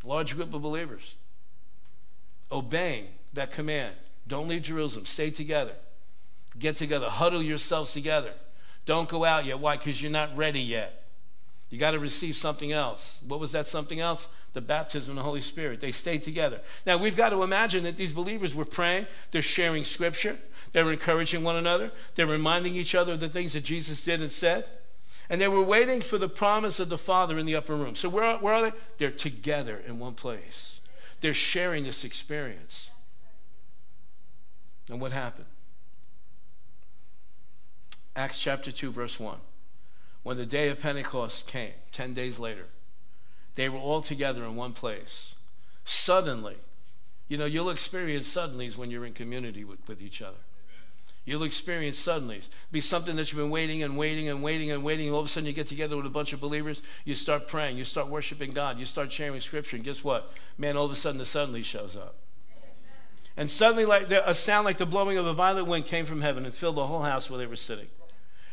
Large 0.03 0.35
group 0.35 0.53
of 0.53 0.61
believers 0.61 1.15
obeying 2.51 3.07
that 3.37 3.51
command. 3.51 3.95
Don't 4.27 4.47
leave 4.47 4.63
Jerusalem. 4.63 5.05
Stay 5.05 5.31
together. 5.31 5.73
Get 6.59 6.75
together. 6.75 7.09
Huddle 7.09 7.41
yourselves 7.41 7.93
together. 7.93 8.33
Don't 8.85 9.09
go 9.09 9.25
out 9.25 9.45
yet. 9.45 9.59
Why? 9.59 9.77
Because 9.77 10.01
you're 10.01 10.11
not 10.11 10.35
ready 10.35 10.59
yet. 10.59 11.03
You 11.69 11.77
got 11.77 11.91
to 11.91 11.99
receive 11.99 12.35
something 12.35 12.71
else. 12.71 13.19
What 13.27 13.39
was 13.39 13.51
that 13.51 13.67
something 13.67 13.99
else? 13.99 14.27
The 14.53 14.61
baptism 14.61 15.11
of 15.11 15.17
the 15.17 15.23
Holy 15.23 15.41
Spirit. 15.41 15.81
They 15.81 15.91
stayed 15.91 16.23
together. 16.23 16.61
Now, 16.85 16.97
we've 16.97 17.15
got 17.15 17.29
to 17.29 17.43
imagine 17.43 17.83
that 17.83 17.97
these 17.97 18.13
believers 18.13 18.55
were 18.55 18.65
praying, 18.65 19.07
they're 19.31 19.41
sharing 19.41 19.83
scripture, 19.83 20.37
they're 20.71 20.89
encouraging 20.91 21.43
one 21.43 21.57
another, 21.57 21.91
they're 22.15 22.25
reminding 22.25 22.75
each 22.75 22.95
other 22.95 23.13
of 23.13 23.19
the 23.19 23.29
things 23.29 23.53
that 23.53 23.65
Jesus 23.65 24.03
did 24.03 24.21
and 24.21 24.31
said. 24.31 24.65
And 25.29 25.41
they 25.41 25.49
were 25.49 25.61
waiting 25.61 26.01
for 26.01 26.17
the 26.17 26.29
promise 26.29 26.79
of 26.79 26.87
the 26.87 26.97
Father 26.97 27.37
in 27.37 27.45
the 27.45 27.55
upper 27.55 27.75
room. 27.75 27.95
So, 27.95 28.07
where, 28.07 28.37
where 28.37 28.53
are 28.53 28.71
they? 28.71 28.77
They're 28.97 29.11
together 29.11 29.81
in 29.85 29.99
one 29.99 30.13
place. 30.13 30.79
They're 31.19 31.33
sharing 31.33 31.83
this 31.83 32.05
experience. 32.05 32.91
And 34.89 35.01
what 35.01 35.11
happened? 35.11 35.47
Acts 38.15 38.39
chapter 38.39 38.71
2, 38.71 38.91
verse 38.91 39.19
1 39.19 39.37
when 40.27 40.35
the 40.35 40.45
day 40.45 40.67
of 40.67 40.81
Pentecost 40.81 41.47
came, 41.47 41.71
10 41.93 42.13
days 42.13 42.37
later, 42.37 42.65
they 43.55 43.69
were 43.69 43.79
all 43.79 44.01
together 44.01 44.43
in 44.43 44.57
one 44.57 44.73
place. 44.73 45.35
Suddenly, 45.85 46.57
you 47.29 47.37
know, 47.37 47.45
you'll 47.45 47.69
experience 47.69 48.27
suddenlies 48.27 48.75
when 48.75 48.91
you're 48.91 49.05
in 49.05 49.13
community 49.13 49.63
with, 49.63 49.79
with 49.87 50.01
each 50.01 50.21
other. 50.21 50.35
You'll 51.23 51.43
experience 51.43 51.97
suddenlies. 51.97 52.49
Be 52.73 52.81
something 52.81 53.15
that 53.15 53.31
you've 53.31 53.41
been 53.41 53.49
waiting 53.49 53.83
and 53.83 53.97
waiting 53.97 54.27
and 54.27 54.43
waiting 54.43 54.69
and 54.69 54.83
waiting. 54.83 55.13
All 55.13 55.21
of 55.21 55.27
a 55.27 55.29
sudden, 55.29 55.47
you 55.47 55.53
get 55.53 55.67
together 55.67 55.95
with 55.95 56.05
a 56.05 56.09
bunch 56.09 56.33
of 56.33 56.41
believers. 56.41 56.81
You 57.05 57.15
start 57.15 57.47
praying. 57.47 57.77
You 57.77 57.85
start 57.85 58.09
worshiping 58.09 58.51
God. 58.51 58.77
You 58.77 58.85
start 58.85 59.09
sharing 59.11 59.39
Scripture. 59.39 59.77
And 59.77 59.85
guess 59.85 60.03
what? 60.03 60.33
Man, 60.57 60.75
all 60.75 60.85
of 60.85 60.91
a 60.91 60.95
sudden, 60.95 61.19
the 61.19 61.25
suddenly 61.25 61.63
shows 61.63 61.95
up. 61.95 62.15
And 63.37 63.49
suddenly, 63.49 63.85
like 63.85 64.09
a 64.11 64.33
sound 64.33 64.65
like 64.65 64.77
the 64.77 64.85
blowing 64.85 65.17
of 65.17 65.27
a 65.27 65.33
violent 65.33 65.67
wind 65.67 65.85
came 65.85 66.05
from 66.05 66.21
heaven 66.21 66.43
and 66.43 66.53
filled 66.53 66.75
the 66.75 66.87
whole 66.87 67.03
house 67.03 67.29
where 67.29 67.37
they 67.37 67.45
were 67.45 67.55
sitting 67.55 67.87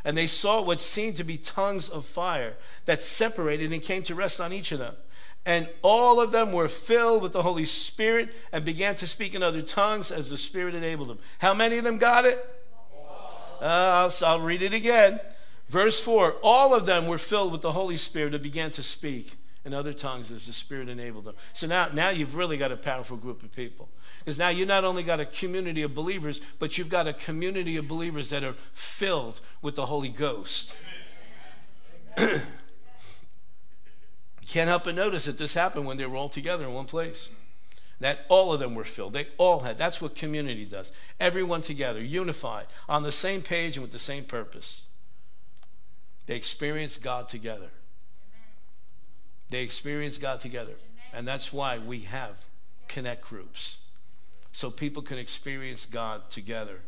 and 0.04 0.16
they 0.16 0.26
saw 0.26 0.60
what 0.60 0.78
seemed 0.78 1.16
to 1.16 1.24
be 1.24 1.38
tongues 1.38 1.88
of 1.88 2.04
fire 2.04 2.54
that 2.84 3.00
separated 3.00 3.72
and 3.72 3.82
came 3.82 4.02
to 4.02 4.14
rest 4.14 4.40
on 4.40 4.52
each 4.52 4.70
of 4.70 4.78
them. 4.78 4.94
And 5.46 5.68
all 5.82 6.20
of 6.20 6.30
them 6.30 6.52
were 6.52 6.68
filled 6.68 7.22
with 7.22 7.32
the 7.32 7.42
Holy 7.42 7.64
Spirit 7.64 8.30
and 8.52 8.64
began 8.64 8.94
to 8.96 9.06
speak 9.06 9.34
in 9.34 9.42
other 9.42 9.62
tongues 9.62 10.10
as 10.10 10.30
the 10.30 10.38
Spirit 10.38 10.74
enabled 10.74 11.08
them. 11.08 11.18
How 11.38 11.54
many 11.54 11.78
of 11.78 11.84
them 11.84 11.98
got 11.98 12.24
it? 12.24 12.38
Uh, 13.60 13.64
I'll, 13.64 14.12
I'll 14.26 14.40
read 14.40 14.62
it 14.62 14.72
again. 14.72 15.20
Verse 15.68 16.00
4 16.00 16.36
All 16.42 16.74
of 16.74 16.86
them 16.86 17.06
were 17.06 17.18
filled 17.18 17.52
with 17.52 17.62
the 17.62 17.72
Holy 17.72 17.96
Spirit 17.96 18.34
and 18.34 18.42
began 18.42 18.70
to 18.72 18.82
speak 18.82 19.36
in 19.64 19.72
other 19.74 19.92
tongues 19.92 20.30
as 20.30 20.46
the 20.46 20.52
Spirit 20.52 20.88
enabled 20.88 21.24
them. 21.24 21.34
So 21.52 21.66
now, 21.66 21.88
now 21.92 22.10
you've 22.10 22.36
really 22.36 22.56
got 22.56 22.72
a 22.72 22.76
powerful 22.76 23.16
group 23.16 23.42
of 23.42 23.54
people. 23.54 23.88
Because 24.18 24.38
now 24.38 24.50
you've 24.50 24.68
not 24.68 24.84
only 24.84 25.02
got 25.02 25.20
a 25.20 25.26
community 25.26 25.82
of 25.82 25.94
believers, 25.94 26.40
but 26.58 26.76
you've 26.76 26.88
got 26.88 27.08
a 27.08 27.12
community 27.12 27.76
of 27.76 27.88
believers 27.88 28.30
that 28.30 28.44
are 28.44 28.54
filled 28.72 29.40
with 29.62 29.76
the 29.76 29.86
Holy 29.86 30.08
Ghost. 30.10 30.74
can't 34.54 34.68
help 34.68 34.84
but 34.84 34.94
notice 34.94 35.24
that 35.24 35.36
this 35.36 35.54
happened 35.54 35.84
when 35.84 35.96
they 35.96 36.06
were 36.06 36.16
all 36.16 36.28
together 36.28 36.62
in 36.62 36.72
one 36.72 36.84
place. 36.84 37.28
That 37.98 38.24
all 38.28 38.52
of 38.52 38.60
them 38.60 38.76
were 38.76 38.84
filled. 38.84 39.12
They 39.12 39.26
all 39.36 39.60
had. 39.60 39.78
That's 39.78 40.00
what 40.00 40.14
community 40.14 40.64
does. 40.64 40.92
Everyone 41.18 41.60
together, 41.60 42.00
unified, 42.00 42.66
on 42.88 43.02
the 43.02 43.10
same 43.10 43.42
page 43.42 43.76
and 43.76 43.82
with 43.82 43.90
the 43.90 43.98
same 43.98 44.24
purpose. 44.24 44.82
They 46.26 46.36
experienced 46.36 47.02
God 47.02 47.28
together. 47.28 47.70
They 49.50 49.62
experience 49.62 50.18
God 50.18 50.40
together. 50.40 50.74
And 51.12 51.28
that's 51.28 51.52
why 51.52 51.78
we 51.78 52.00
have 52.00 52.44
connect 52.88 53.22
groups, 53.22 53.78
so 54.52 54.70
people 54.70 55.02
can 55.02 55.18
experience 55.18 55.86
God 55.86 56.30
together. 56.30 56.80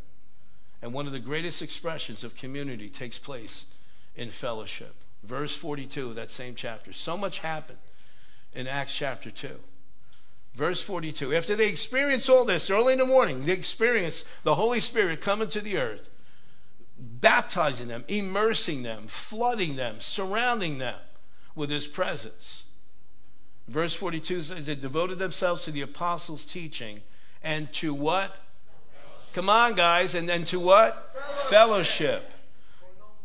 And 0.82 0.92
one 0.92 1.06
of 1.06 1.12
the 1.12 1.18
greatest 1.18 1.62
expressions 1.62 2.22
of 2.22 2.36
community 2.36 2.88
takes 2.88 3.18
place 3.18 3.64
in 4.14 4.30
fellowship. 4.30 4.94
Verse 5.22 5.56
42 5.56 6.10
of 6.10 6.14
that 6.16 6.30
same 6.30 6.54
chapter. 6.54 6.92
So 6.92 7.16
much 7.16 7.40
happened 7.40 7.78
in 8.52 8.66
Acts 8.66 8.94
chapter 8.94 9.30
2. 9.30 9.58
Verse 10.54 10.82
42. 10.82 11.34
After 11.34 11.56
they 11.56 11.68
experience 11.68 12.28
all 12.28 12.44
this 12.44 12.70
early 12.70 12.94
in 12.94 12.98
the 12.98 13.06
morning, 13.06 13.44
they 13.44 13.52
experience 13.52 14.24
the 14.42 14.54
Holy 14.54 14.80
Spirit 14.80 15.20
coming 15.20 15.48
to 15.48 15.60
the 15.60 15.76
earth, 15.76 16.08
baptizing 16.98 17.88
them, 17.88 18.04
immersing 18.08 18.82
them, 18.82 19.06
flooding 19.06 19.76
them, 19.76 19.96
surrounding 20.00 20.78
them 20.78 20.98
with 21.56 21.70
his 21.70 21.88
presence. 21.88 22.64
Verse 23.66 23.94
42 23.94 24.42
says 24.42 24.66
they 24.66 24.76
devoted 24.76 25.18
themselves 25.18 25.64
to 25.64 25.72
the 25.72 25.80
apostles' 25.80 26.44
teaching 26.44 27.00
and 27.42 27.72
to 27.72 27.92
what? 27.92 28.36
Come 29.32 29.50
on, 29.50 29.74
guys. 29.74 30.14
And 30.14 30.28
then 30.28 30.44
to 30.46 30.60
what? 30.60 31.12
Fellowship. 31.48 31.50
Fellowship. 31.50 32.32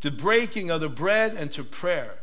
The 0.00 0.10
breaking 0.10 0.70
of 0.70 0.80
the 0.80 0.88
bread 0.88 1.34
and 1.34 1.50
to 1.52 1.62
prayer. 1.62 2.16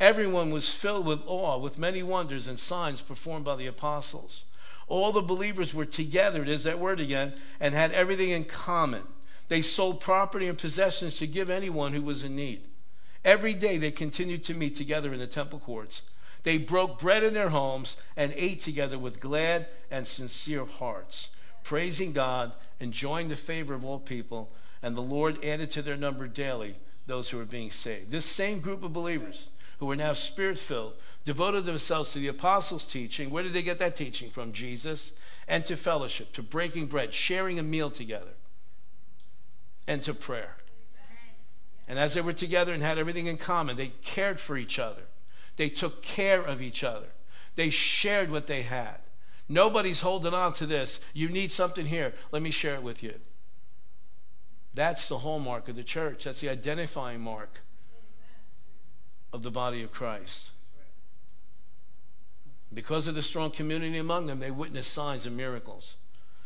Everyone 0.00 0.50
was 0.50 0.72
filled 0.72 1.04
with 1.04 1.20
awe, 1.26 1.58
with 1.58 1.78
many 1.78 2.02
wonders 2.02 2.48
and 2.48 2.58
signs 2.58 3.02
performed 3.02 3.44
by 3.44 3.56
the 3.56 3.66
apostles. 3.66 4.44
All 4.88 5.12
the 5.12 5.20
believers 5.20 5.74
were 5.74 5.84
together, 5.84 6.42
it 6.42 6.48
is 6.48 6.64
that 6.64 6.78
word 6.78 6.98
again, 6.98 7.34
and 7.60 7.74
had 7.74 7.92
everything 7.92 8.30
in 8.30 8.44
common. 8.44 9.02
They 9.48 9.60
sold 9.60 10.00
property 10.00 10.48
and 10.48 10.56
possessions 10.56 11.16
to 11.16 11.26
give 11.26 11.50
anyone 11.50 11.92
who 11.92 12.02
was 12.02 12.24
in 12.24 12.34
need. 12.34 12.62
Every 13.24 13.54
day 13.54 13.76
they 13.76 13.90
continued 13.90 14.44
to 14.44 14.54
meet 14.54 14.74
together 14.74 15.12
in 15.12 15.18
the 15.18 15.26
temple 15.26 15.58
courts. 15.58 16.02
They 16.42 16.56
broke 16.56 16.98
bread 16.98 17.22
in 17.22 17.34
their 17.34 17.50
homes 17.50 17.96
and 18.16 18.32
ate 18.34 18.60
together 18.60 18.98
with 18.98 19.20
glad 19.20 19.66
and 19.90 20.06
sincere 20.06 20.64
hearts, 20.64 21.28
praising 21.62 22.12
God, 22.12 22.52
enjoying 22.78 23.28
the 23.28 23.36
favor 23.36 23.74
of 23.74 23.84
all 23.84 23.98
people, 23.98 24.50
and 24.82 24.96
the 24.96 25.02
Lord 25.02 25.44
added 25.44 25.70
to 25.72 25.82
their 25.82 25.96
number 25.96 26.26
daily 26.26 26.76
those 27.06 27.28
who 27.30 27.36
were 27.36 27.44
being 27.44 27.70
saved. 27.70 28.10
This 28.10 28.24
same 28.24 28.60
group 28.60 28.82
of 28.82 28.92
believers 28.92 29.50
who 29.80 29.86
were 29.86 29.96
now 29.96 30.12
spirit 30.12 30.58
filled, 30.58 30.94
devoted 31.24 31.64
themselves 31.64 32.12
to 32.12 32.18
the 32.18 32.28
apostles' 32.28 32.86
teaching. 32.86 33.30
Where 33.30 33.42
did 33.42 33.54
they 33.54 33.62
get 33.62 33.78
that 33.78 33.96
teaching 33.96 34.30
from? 34.30 34.52
Jesus. 34.52 35.12
And 35.48 35.64
to 35.66 35.76
fellowship, 35.76 36.32
to 36.34 36.42
breaking 36.42 36.86
bread, 36.86 37.12
sharing 37.12 37.58
a 37.58 37.62
meal 37.62 37.90
together, 37.90 38.34
and 39.86 40.02
to 40.02 40.14
prayer. 40.14 40.56
And 41.90 41.98
as 41.98 42.14
they 42.14 42.20
were 42.20 42.32
together 42.32 42.72
and 42.72 42.84
had 42.84 42.98
everything 42.98 43.26
in 43.26 43.36
common, 43.36 43.76
they 43.76 43.88
cared 43.88 44.38
for 44.38 44.56
each 44.56 44.78
other. 44.78 45.02
They 45.56 45.68
took 45.68 46.02
care 46.02 46.40
of 46.40 46.62
each 46.62 46.84
other. 46.84 47.08
They 47.56 47.68
shared 47.68 48.30
what 48.30 48.46
they 48.46 48.62
had. 48.62 48.98
Nobody's 49.48 50.02
holding 50.02 50.32
on 50.32 50.52
to 50.52 50.66
this. 50.66 51.00
You 51.14 51.28
need 51.28 51.50
something 51.50 51.86
here. 51.86 52.14
Let 52.30 52.42
me 52.42 52.52
share 52.52 52.76
it 52.76 52.84
with 52.84 53.02
you. 53.02 53.14
That's 54.72 55.08
the 55.08 55.18
hallmark 55.18 55.68
of 55.68 55.74
the 55.74 55.82
church. 55.82 56.22
That's 56.22 56.40
the 56.40 56.48
identifying 56.48 57.22
mark 57.22 57.62
of 59.32 59.42
the 59.42 59.50
body 59.50 59.82
of 59.82 59.90
Christ. 59.90 60.50
Because 62.72 63.08
of 63.08 63.16
the 63.16 63.22
strong 63.22 63.50
community 63.50 63.98
among 63.98 64.26
them, 64.26 64.38
they 64.38 64.52
witnessed 64.52 64.92
signs 64.92 65.26
and 65.26 65.36
miracles. 65.36 65.96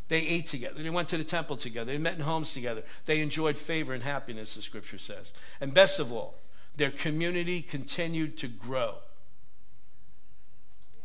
They 0.09 0.21
ate 0.21 0.47
together. 0.47 0.83
They 0.83 0.91
went 0.91 1.09
to 1.09 1.19
the 1.19 1.25
temple 1.25 1.57
together. 1.57 1.93
They 1.93 1.99
met 1.99 2.15
in 2.15 2.21
homes 2.21 2.53
together. 2.53 2.83
They 3.07 3.21
enjoyed 3.21 3.57
favor 3.57 3.95
and 3.95 4.03
happiness, 4.03 4.55
the 4.55 4.63
scripture 4.63 4.99
says. 4.99 5.33
And 5.61 5.73
best 5.73 5.99
of 5.99 6.13
all, 6.13 6.37
their 6.77 6.91
community 6.91 7.63
continued 7.63 8.37
to 8.39 8.49
grow. 8.49 8.97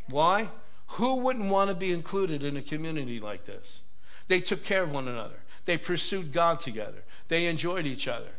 Why? 0.07 0.49
Who 0.93 1.17
wouldn't 1.17 1.49
want 1.49 1.69
to 1.69 1.75
be 1.75 1.93
included 1.93 2.43
in 2.43 2.57
a 2.57 2.61
community 2.61 3.19
like 3.19 3.43
this? 3.43 3.81
They 4.27 4.41
took 4.41 4.63
care 4.63 4.83
of 4.83 4.91
one 4.91 5.07
another. 5.07 5.41
They 5.65 5.77
pursued 5.77 6.33
God 6.33 6.59
together. 6.59 7.03
They 7.27 7.45
enjoyed 7.45 7.85
each 7.85 8.07
other 8.07 8.31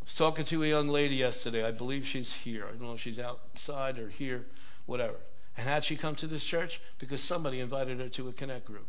I 0.00 0.04
was 0.04 0.14
talking 0.14 0.44
to 0.46 0.64
a 0.64 0.66
young 0.66 0.88
lady 0.88 1.16
yesterday. 1.16 1.64
I 1.64 1.72
believe 1.72 2.06
she's 2.06 2.32
here. 2.32 2.64
I 2.64 2.70
don't 2.70 2.82
know 2.82 2.94
if 2.94 3.00
she's 3.00 3.18
outside 3.18 3.98
or 3.98 4.08
here, 4.08 4.46
whatever. 4.86 5.16
And 5.56 5.68
how'd 5.68 5.84
she 5.84 5.94
come 5.94 6.14
to 6.16 6.26
this 6.26 6.42
church? 6.42 6.80
Because 6.98 7.22
somebody 7.22 7.60
invited 7.60 8.00
her 8.00 8.08
to 8.08 8.28
a 8.28 8.32
connect 8.32 8.64
group. 8.64 8.86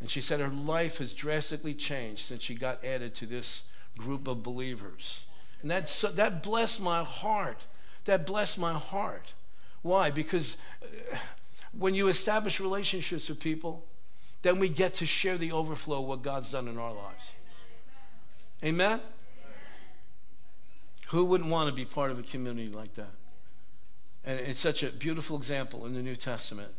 And 0.00 0.08
she 0.08 0.20
said 0.20 0.40
her 0.40 0.48
life 0.48 0.98
has 0.98 1.12
drastically 1.12 1.74
changed 1.74 2.26
since 2.26 2.42
she 2.42 2.54
got 2.54 2.84
added 2.84 3.14
to 3.16 3.26
this 3.26 3.62
group 3.96 4.28
of 4.28 4.42
believers. 4.42 5.24
And 5.62 5.70
that, 5.70 5.88
so, 5.88 6.08
that 6.08 6.42
blessed 6.42 6.80
my 6.80 7.02
heart. 7.02 7.64
That 8.04 8.26
blessed 8.26 8.58
my 8.58 8.74
heart. 8.74 9.34
Why? 9.82 10.10
Because 10.10 10.56
uh, 10.82 11.16
when 11.76 11.94
you 11.94 12.08
establish 12.08 12.60
relationships 12.60 13.28
with 13.28 13.40
people, 13.40 13.84
then 14.42 14.58
we 14.58 14.68
get 14.68 14.94
to 14.94 15.06
share 15.06 15.36
the 15.36 15.52
overflow 15.52 16.00
of 16.00 16.06
what 16.06 16.22
God's 16.22 16.52
done 16.52 16.68
in 16.68 16.78
our 16.78 16.92
lives. 16.92 17.32
Amen? 18.62 19.00
Who 21.08 21.24
wouldn't 21.24 21.50
want 21.50 21.68
to 21.68 21.74
be 21.74 21.84
part 21.84 22.10
of 22.10 22.18
a 22.18 22.22
community 22.22 22.68
like 22.68 22.94
that? 22.94 23.12
And 24.24 24.38
it's 24.38 24.60
such 24.60 24.82
a 24.82 24.90
beautiful 24.90 25.36
example 25.36 25.86
in 25.86 25.94
the 25.94 26.02
New 26.02 26.16
Testament. 26.16 26.72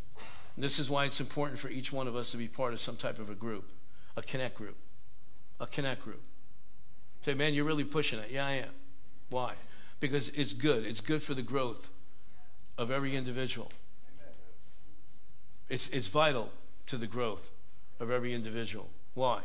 And 0.60 0.64
this 0.66 0.78
is 0.78 0.90
why 0.90 1.06
it's 1.06 1.22
important 1.22 1.58
for 1.58 1.70
each 1.70 1.94
one 1.94 2.06
of 2.06 2.18
us 2.18 2.32
to 2.32 2.38
be 2.38 2.50
part 2.50 2.74
of 2.74 2.82
some 2.82 2.98
type 2.98 3.18
of 3.18 3.30
a 3.30 3.34
group, 3.34 3.72
a 4.18 4.22
connect 4.22 4.56
group. 4.56 4.76
A 5.62 5.66
connect 5.66 6.04
group. 6.04 6.22
Say, 7.24 7.34
man, 7.34 7.54
you're 7.54 7.64
really 7.64 7.86
pushing 7.86 8.20
it. 8.20 8.30
Yeah, 8.30 8.46
I 8.46 8.52
am. 8.56 8.72
Why? 9.30 9.54
Because 10.02 10.28
it's 10.28 10.52
good. 10.52 10.86
It's 10.86 11.00
good 11.00 11.24
for 11.24 11.34
the 11.34 11.42
growth 11.42 11.92
of 12.78 12.92
every 12.92 13.16
individual. 13.16 13.72
It's, 15.70 15.88
it's 15.94 16.10
vital 16.10 16.52
to 16.88 16.98
the 16.98 17.08
growth 17.08 17.52
of 18.02 18.12
every 18.12 18.34
individual. 18.34 18.90
Why? 19.14 19.44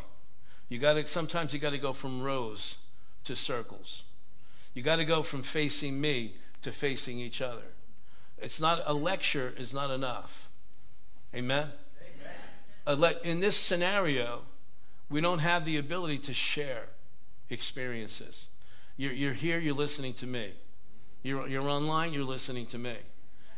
You 0.68 0.80
got 0.80 0.94
to 0.94 1.06
sometimes 1.06 1.54
you 1.54 1.60
got 1.60 1.70
to 1.70 1.78
go 1.78 1.92
from 1.92 2.22
rows 2.22 2.74
to 3.22 3.36
circles. 3.36 4.02
You 4.74 4.82
got 4.82 4.96
to 4.96 5.04
go 5.04 5.22
from 5.22 5.42
facing 5.42 6.00
me 6.00 6.34
to 6.62 6.72
facing 6.72 7.20
each 7.20 7.40
other. 7.40 7.70
It's 8.36 8.60
not 8.60 8.82
a 8.84 8.94
lecture 8.94 9.54
is 9.56 9.72
not 9.72 9.92
enough. 9.92 10.50
Amen. 11.34 11.68
Amen. 12.86 13.14
In 13.24 13.40
this 13.40 13.56
scenario, 13.56 14.42
we 15.10 15.20
don't 15.20 15.40
have 15.40 15.64
the 15.64 15.76
ability 15.76 16.18
to 16.18 16.34
share 16.34 16.86
experiences. 17.50 18.46
You're, 18.96 19.12
you're 19.12 19.32
here, 19.34 19.58
you're 19.58 19.74
listening 19.74 20.14
to 20.14 20.26
me. 20.26 20.52
You're, 21.22 21.48
you're 21.48 21.68
online, 21.68 22.12
you're 22.12 22.24
listening 22.24 22.66
to 22.66 22.78
me. 22.78 22.96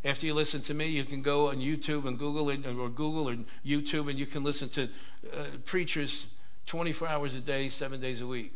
After 0.05 0.27
you 0.27 0.35
listen 0.35 0.63
to 0.63 0.75
me, 0.75 0.87
you 0.87 1.05
can 1.05 1.21
go 1.21 1.49
on 1.49 1.57
YouTube 1.57 2.07
and 2.07 2.19
Google 2.19 2.49
it, 2.51 2.65
or 2.67 2.89
Google 2.89 3.29
or 3.29 3.37
YouTube, 3.65 4.09
and 4.09 4.19
you 4.19 4.27
can 4.27 4.45
listen 4.45 4.69
to 4.71 4.85
uh, 4.85 5.45
preachers 5.65 6.27
24 6.67 7.09
hours 7.09 7.35
a 7.35 7.41
day, 7.41 7.69
seven 7.69 8.01
days 8.01 8.21
a 8.21 8.27
week 8.27 8.53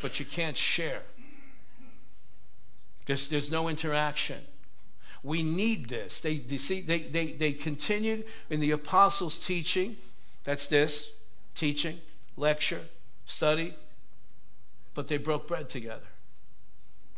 but 0.00 0.18
you 0.18 0.26
can't 0.26 0.56
share. 0.56 1.02
There's, 3.06 3.28
there's 3.28 3.50
no 3.50 3.68
interaction. 3.68 4.38
We 5.22 5.42
need 5.42 5.88
this. 5.88 6.20
They, 6.20 6.38
see, 6.56 6.80
they, 6.80 7.00
they, 7.00 7.32
they 7.32 7.52
continued 7.52 8.24
in 8.48 8.60
the 8.60 8.70
apostles' 8.70 9.38
teaching. 9.38 9.96
That's 10.44 10.66
this 10.66 11.10
teaching, 11.54 12.00
lecture, 12.36 12.82
study. 13.26 13.74
But 14.94 15.08
they 15.08 15.18
broke 15.18 15.46
bread 15.46 15.68
together. 15.68 16.06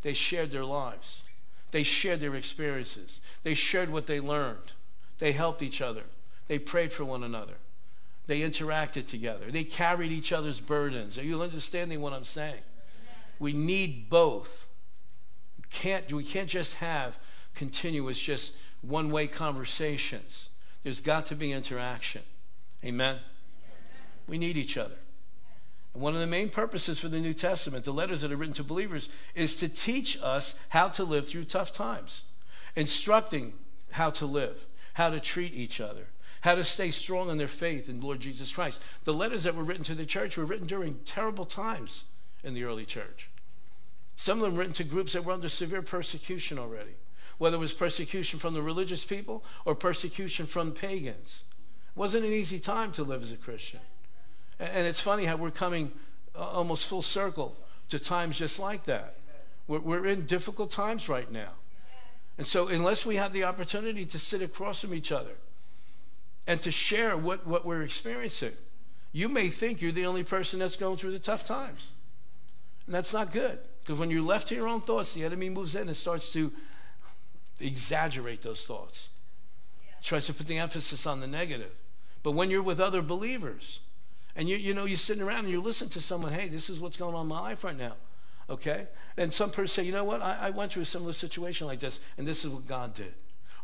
They 0.02 0.14
shared 0.14 0.50
their 0.50 0.64
lives. 0.64 1.22
They 1.70 1.84
shared 1.84 2.20
their 2.20 2.34
experiences. 2.34 3.20
They 3.44 3.54
shared 3.54 3.90
what 3.90 4.06
they 4.06 4.20
learned. 4.20 4.72
They 5.18 5.32
helped 5.32 5.62
each 5.62 5.80
other. 5.80 6.02
They 6.48 6.58
prayed 6.58 6.92
for 6.92 7.04
one 7.04 7.22
another. 7.22 7.54
They 8.26 8.40
interacted 8.40 9.06
together. 9.06 9.50
They 9.50 9.64
carried 9.64 10.12
each 10.12 10.32
other's 10.32 10.60
burdens. 10.60 11.18
Are 11.18 11.24
you 11.24 11.40
understanding 11.40 12.00
what 12.00 12.12
I'm 12.12 12.24
saying? 12.24 12.62
We 13.38 13.52
need 13.52 14.10
both. 14.10 14.66
We 15.56 15.64
can't, 15.70 16.12
we 16.12 16.24
can't 16.24 16.48
just 16.48 16.76
have 16.76 17.18
continuous, 17.54 18.20
just 18.20 18.52
one 18.80 19.10
way 19.10 19.26
conversations. 19.26 20.48
There's 20.82 21.00
got 21.00 21.26
to 21.26 21.36
be 21.36 21.52
interaction. 21.52 22.22
Amen? 22.84 23.18
We 24.26 24.38
need 24.38 24.56
each 24.56 24.76
other. 24.76 24.96
And 25.94 26.02
one 26.02 26.14
of 26.14 26.20
the 26.20 26.26
main 26.26 26.48
purposes 26.48 26.98
for 26.98 27.08
the 27.08 27.20
New 27.20 27.34
Testament, 27.34 27.84
the 27.84 27.92
letters 27.92 28.22
that 28.22 28.32
are 28.32 28.36
written 28.36 28.54
to 28.54 28.64
believers, 28.64 29.08
is 29.34 29.56
to 29.56 29.68
teach 29.68 30.18
us 30.22 30.54
how 30.70 30.88
to 30.88 31.04
live 31.04 31.28
through 31.28 31.44
tough 31.44 31.72
times, 31.72 32.22
instructing 32.74 33.52
how 33.92 34.10
to 34.10 34.26
live, 34.26 34.66
how 34.94 35.10
to 35.10 35.20
treat 35.20 35.54
each 35.54 35.80
other, 35.80 36.06
how 36.40 36.54
to 36.54 36.64
stay 36.64 36.90
strong 36.90 37.28
in 37.30 37.36
their 37.36 37.48
faith 37.48 37.88
in 37.88 38.00
Lord 38.00 38.20
Jesus 38.20 38.50
Christ. 38.50 38.80
The 39.04 39.14
letters 39.14 39.44
that 39.44 39.54
were 39.54 39.62
written 39.62 39.84
to 39.84 39.94
the 39.94 40.06
church 40.06 40.36
were 40.36 40.44
written 40.44 40.66
during 40.66 41.00
terrible 41.04 41.44
times 41.44 42.04
in 42.42 42.54
the 42.54 42.64
early 42.64 42.84
church. 42.84 43.28
Some 44.16 44.38
of 44.38 44.44
them 44.44 44.56
written 44.56 44.74
to 44.74 44.84
groups 44.84 45.12
that 45.12 45.24
were 45.24 45.32
under 45.32 45.48
severe 45.48 45.82
persecution 45.82 46.58
already, 46.58 46.94
whether 47.42 47.56
it 47.56 47.58
was 47.58 47.74
persecution 47.74 48.38
from 48.38 48.54
the 48.54 48.62
religious 48.62 49.04
people 49.04 49.42
or 49.64 49.74
persecution 49.74 50.46
from 50.46 50.70
pagans. 50.70 51.42
It 51.88 51.98
wasn't 51.98 52.24
an 52.24 52.32
easy 52.32 52.60
time 52.60 52.92
to 52.92 53.02
live 53.02 53.20
as 53.20 53.32
a 53.32 53.36
Christian. 53.36 53.80
And 54.60 54.86
it's 54.86 55.00
funny 55.00 55.24
how 55.24 55.34
we're 55.34 55.50
coming 55.50 55.90
uh, 56.36 56.38
almost 56.38 56.86
full 56.86 57.02
circle 57.02 57.56
to 57.88 57.98
times 57.98 58.38
just 58.38 58.60
like 58.60 58.84
that. 58.84 59.16
We're 59.66 60.06
in 60.06 60.24
difficult 60.24 60.70
times 60.70 61.08
right 61.08 61.28
now. 61.32 61.50
And 62.38 62.46
so, 62.46 62.68
unless 62.68 63.04
we 63.04 63.16
have 63.16 63.32
the 63.32 63.42
opportunity 63.42 64.06
to 64.06 64.20
sit 64.20 64.40
across 64.40 64.82
from 64.82 64.94
each 64.94 65.10
other 65.10 65.34
and 66.46 66.62
to 66.62 66.70
share 66.70 67.16
what, 67.16 67.44
what 67.44 67.66
we're 67.66 67.82
experiencing, 67.82 68.52
you 69.10 69.28
may 69.28 69.48
think 69.48 69.82
you're 69.82 69.90
the 69.90 70.06
only 70.06 70.22
person 70.22 70.60
that's 70.60 70.76
going 70.76 70.96
through 70.96 71.10
the 71.10 71.18
tough 71.18 71.44
times. 71.44 71.88
And 72.86 72.94
that's 72.94 73.12
not 73.12 73.32
good. 73.32 73.58
Because 73.80 73.98
when 73.98 74.10
you're 74.10 74.22
left 74.22 74.46
to 74.48 74.54
your 74.54 74.68
own 74.68 74.80
thoughts, 74.80 75.12
the 75.12 75.24
enemy 75.24 75.50
moves 75.50 75.74
in 75.74 75.88
and 75.88 75.96
starts 75.96 76.32
to 76.34 76.52
exaggerate 77.62 78.42
those 78.42 78.64
thoughts, 78.64 79.08
yeah. 79.84 79.94
tries 80.02 80.26
to 80.26 80.34
put 80.34 80.46
the 80.46 80.58
emphasis 80.58 81.06
on 81.06 81.20
the 81.20 81.26
negative. 81.26 81.72
But 82.22 82.32
when 82.32 82.50
you're 82.50 82.62
with 82.62 82.80
other 82.80 83.02
believers, 83.02 83.80
and 84.34 84.48
you, 84.48 84.56
you 84.56 84.74
know, 84.74 84.84
you're 84.84 84.96
sitting 84.96 85.22
around 85.22 85.40
and 85.40 85.50
you 85.50 85.60
listen 85.60 85.88
to 85.90 86.00
someone, 86.00 86.32
hey, 86.32 86.48
this 86.48 86.70
is 86.70 86.80
what's 86.80 86.96
going 86.96 87.14
on 87.14 87.22
in 87.22 87.28
my 87.28 87.40
life 87.40 87.64
right 87.64 87.76
now. 87.76 87.94
Okay? 88.48 88.86
And 89.16 89.32
some 89.32 89.50
person 89.50 89.68
say, 89.68 89.82
you 89.84 89.92
know 89.92 90.04
what, 90.04 90.22
I, 90.22 90.36
I 90.40 90.50
went 90.50 90.72
through 90.72 90.82
a 90.82 90.86
similar 90.86 91.12
situation 91.12 91.66
like 91.66 91.80
this, 91.80 92.00
and 92.16 92.26
this 92.26 92.44
is 92.44 92.50
what 92.50 92.66
God 92.66 92.94
did. 92.94 93.14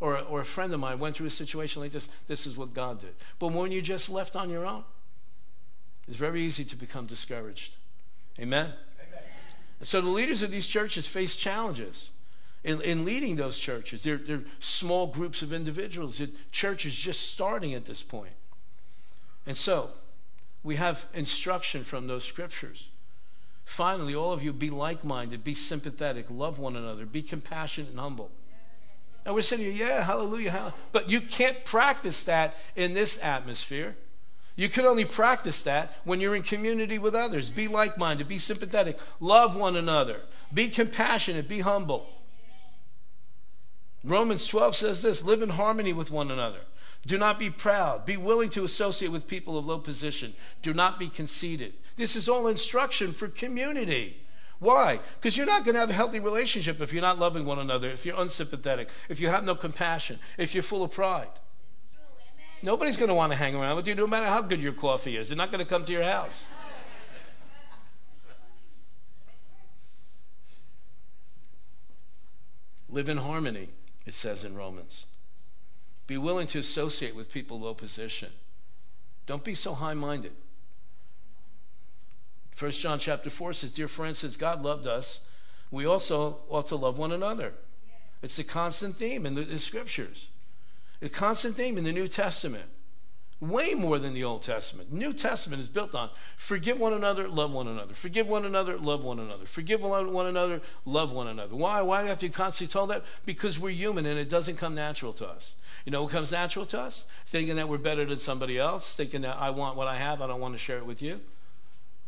Or, 0.01 0.19
or 0.19 0.41
a 0.41 0.45
friend 0.45 0.73
of 0.73 0.79
mine 0.79 0.99
went 0.99 1.17
through 1.17 1.27
a 1.27 1.31
situation 1.31 1.83
like 1.83 1.93
this, 1.93 2.09
this 2.27 2.47
is 2.47 2.57
what 2.57 2.75
God 2.75 3.01
did. 3.01 3.15
But 3.39 3.53
when 3.53 3.73
you're 3.73 3.83
just 3.83 4.09
left 4.09 4.37
on 4.37 4.51
your 4.51 4.67
own, 4.67 4.85
it's 6.07 6.17
very 6.17 6.43
easy 6.43 6.65
to 6.67 6.77
become 6.77 7.07
discouraged. 7.07 7.75
Amen? 8.39 8.67
Amen. 8.67 9.23
And 9.81 9.89
so 9.89 10.01
the 10.01 10.09
leaders 10.09 10.43
of 10.43 10.51
these 10.51 10.67
churches 10.67 11.07
face 11.07 11.35
challenges 11.35 12.11
in, 12.64 12.81
in 12.83 13.05
leading 13.05 13.37
those 13.37 13.59
churches. 13.59 14.03
They're, 14.03 14.16
they're 14.16 14.42
small 14.61 15.07
groups 15.07 15.42
of 15.42 15.53
individuals. 15.53 16.18
The 16.18 16.31
church 16.51 16.87
is 16.87 16.94
just 16.94 17.31
starting 17.31 17.75
at 17.75 17.85
this 17.85 18.03
point. 18.03 18.35
And 19.47 19.57
so 19.57 19.90
we 20.62 20.77
have 20.77 21.07
instruction 21.14 21.85
from 21.85 22.07
those 22.07 22.25
scriptures. 22.25 22.88
Finally, 23.64 24.14
all 24.14 24.33
of 24.33 24.42
you 24.42 24.53
be 24.53 24.71
like 24.71 25.05
minded, 25.05 25.44
be 25.44 25.55
sympathetic, 25.55 26.27
love 26.31 26.59
one 26.59 26.75
another, 26.75 27.05
be 27.07 27.23
compassionate 27.23 27.90
and 27.90 28.01
humble. 28.01 28.31
And 29.25 29.35
we're 29.35 29.42
saying, 29.42 29.77
yeah, 29.77 30.03
hallelujah, 30.03 30.51
hallelujah. 30.51 30.75
But 30.90 31.11
you 31.11 31.21
can't 31.21 31.64
practice 31.64 32.25
that 32.25 32.57
in 32.77 32.94
this 32.94 33.18
atmosphere. 33.23 33.94
You 34.57 34.68
can 34.68 34.87
only 34.87 35.05
practice 35.05 35.62
that 35.62 35.94
when 36.05 36.21
you're 36.21 36.35
in 36.35 36.42
community 36.42 36.99
with 36.99 37.14
others. 37.14 37.51
Be 37.51 37.68
like 37.68 37.97
minded, 37.97 38.27
be 38.27 38.38
sympathetic, 38.38 38.99
love 39.21 39.55
one 39.55 39.77
another, 39.77 40.23
be 40.53 40.68
compassionate, 40.68 41.47
be 41.47 41.61
humble. 41.61 42.07
Romans 44.05 44.47
12 44.47 44.77
says 44.77 45.03
this 45.03 45.25
live 45.25 45.43
in 45.43 45.51
harmony 45.51 45.93
with 45.93 46.11
one 46.11 46.31
another. 46.31 46.61
Do 47.07 47.17
not 47.17 47.39
be 47.39 47.51
proud. 47.51 48.05
Be 48.05 48.17
willing 48.17 48.49
to 48.51 48.65
associate 48.65 49.13
with 49.13 49.27
people 49.27 49.57
of 49.57 49.67
low 49.67 49.79
position. 49.79 50.35
Do 50.63 50.75
not 50.75 50.99
be 50.99 51.09
conceited. 51.09 51.75
This 51.97 52.17
is 52.17 52.29
all 52.29 52.47
instruction 52.47 53.13
for 53.13 53.29
community. 53.29 54.23
Why? 54.59 55.01
Because 55.15 55.37
you're 55.37 55.47
not 55.47 55.65
going 55.65 55.75
to 55.75 55.81
have 55.81 55.91
a 55.91 55.95
healthy 55.95 56.19
relationship 56.19 56.81
if 56.81 56.93
you're 56.93 57.03
not 57.03 57.19
loving 57.19 57.45
one 57.45 57.61
another, 57.61 57.89
if 57.89 58.05
you're 58.05 58.21
unsympathetic, 58.21 58.89
if 59.09 59.21
you 59.21 59.29
have 59.29 59.45
no 59.45 59.55
compassion, 59.55 60.19
if 60.37 60.55
you're 60.55 60.63
full 60.63 60.83
of 60.83 60.93
pride. 60.93 61.29
Nobody's 62.61 62.97
going 62.97 63.09
to 63.09 63.15
want 63.15 63.31
to 63.31 63.39
hang 63.39 63.55
around 63.55 63.77
with 63.77 63.87
you 63.87 63.95
no 63.95 64.07
matter 64.07 64.27
how 64.27 64.43
good 64.43 64.61
your 64.61 64.73
coffee 64.73 65.17
is. 65.17 65.29
They're 65.29 65.37
not 65.37 65.53
going 65.53 65.65
to 65.65 65.69
come 65.69 65.85
to 65.85 65.93
your 65.93 66.03
house. 66.03 66.47
Live 72.91 73.09
in 73.09 73.19
harmony, 73.19 73.69
it 74.09 74.14
says 74.14 74.42
in 74.42 74.57
Romans. 74.57 75.05
Be 76.07 76.16
willing 76.16 76.47
to 76.49 76.59
associate 76.59 77.14
with 77.14 77.31
people 77.31 77.61
low 77.61 77.75
position. 77.75 78.31
Don't 79.27 79.44
be 79.44 79.55
so 79.55 79.75
high 79.75 79.92
minded. 79.92 80.33
1 82.59 82.71
John 82.73 82.99
chapter 82.99 83.29
4 83.29 83.53
says, 83.53 83.73
Dear 83.73 83.87
friends, 83.87 84.18
since 84.18 84.37
God 84.37 84.62
loved 84.62 84.87
us, 84.87 85.21
we 85.71 85.85
also 85.85 86.38
ought 86.49 86.66
to 86.68 86.77
love 86.77 86.97
one 86.97 87.12
another. 87.12 87.53
It's 88.23 88.38
a 88.38 88.44
constant 88.44 88.97
theme 88.97 89.27
in 89.27 89.35
the, 89.35 89.42
the 89.42 89.59
scriptures. 89.59 90.31
A 91.03 91.11
constant 91.11 91.55
theme 91.55 91.77
in 91.77 91.85
the 91.85 91.92
New 91.92 92.09
Testament. 92.09 92.64
Way 93.40 93.74
more 93.74 94.01
than 94.01 94.14
the 94.14 94.24
Old 94.24 94.42
Testament. 94.42 94.92
New 94.92 95.12
Testament 95.12 95.62
is 95.62 95.68
built 95.68 95.94
on 95.94 96.11
forgive 96.37 96.81
one 96.81 96.92
another, 96.92 97.29
love 97.29 97.53
one 97.53 97.68
another. 97.68 97.94
Forgive 97.94 98.27
one 98.27 98.44
another, 98.44 98.77
love 98.77 99.05
one 99.05 99.20
another. 99.20 99.46
Forgive 99.46 99.81
one 99.81 100.27
another, 100.27 100.61
love 100.85 101.12
one 101.12 101.29
another. 101.29 101.55
Why? 101.55 101.81
Why 101.83 101.98
do 101.98 102.05
you 102.05 102.09
have 102.09 102.18
to 102.18 102.27
be 102.27 102.33
constantly 102.33 102.72
tell 102.72 102.88
that? 102.88 103.05
Because 103.24 103.57
we're 103.57 103.70
human 103.70 104.07
and 104.07 104.18
it 104.18 104.29
doesn't 104.29 104.57
come 104.57 104.74
natural 104.74 105.12
to 105.14 105.29
us. 105.29 105.53
You 105.85 105.92
know 105.92 106.03
what 106.03 106.11
comes 106.11 106.33
natural 106.33 106.66
to 106.66 106.81
us? 106.81 107.05
Thinking 107.27 107.55
that 107.57 107.68
we're 107.68 107.79
better 107.79 108.05
than 108.05 108.18
somebody 108.18 108.59
else, 108.59 108.94
thinking 108.94 109.20
that 109.20 109.37
I 109.38 109.51
want 109.51 109.77
what 109.77 109.87
I 109.87 109.98
have, 109.98 110.20
I 110.20 110.27
don't 110.27 110.40
want 110.40 110.55
to 110.55 110.59
share 110.59 110.79
it 110.79 110.87
with 110.87 111.01
you. 111.01 111.20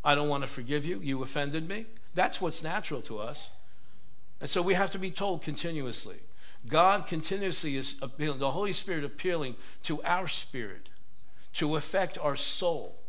I 0.03 0.15
don't 0.15 0.27
want 0.27 0.43
to 0.43 0.49
forgive 0.49 0.85
you. 0.85 0.99
You 0.99 1.23
offended 1.23 1.69
me. 1.69 1.85
That's 2.13 2.41
what's 2.41 2.61
natural 2.61 3.01
to 3.03 3.19
us. 3.19 3.51
And 4.41 4.49
so 4.49 4.61
we 4.61 4.73
have 4.73 4.91
to 4.91 4.99
be 4.99 5.11
told 5.11 5.43
continuously 5.43 6.17
God 6.67 7.07
continuously 7.07 7.75
is 7.75 7.95
appealing, 8.01 8.39
the 8.39 8.51
Holy 8.51 8.73
Spirit 8.73 9.03
appealing 9.03 9.55
to 9.83 10.01
our 10.03 10.27
spirit 10.27 10.89
to 11.53 11.75
affect 11.75 12.17
our 12.17 12.35
soul 12.35 12.99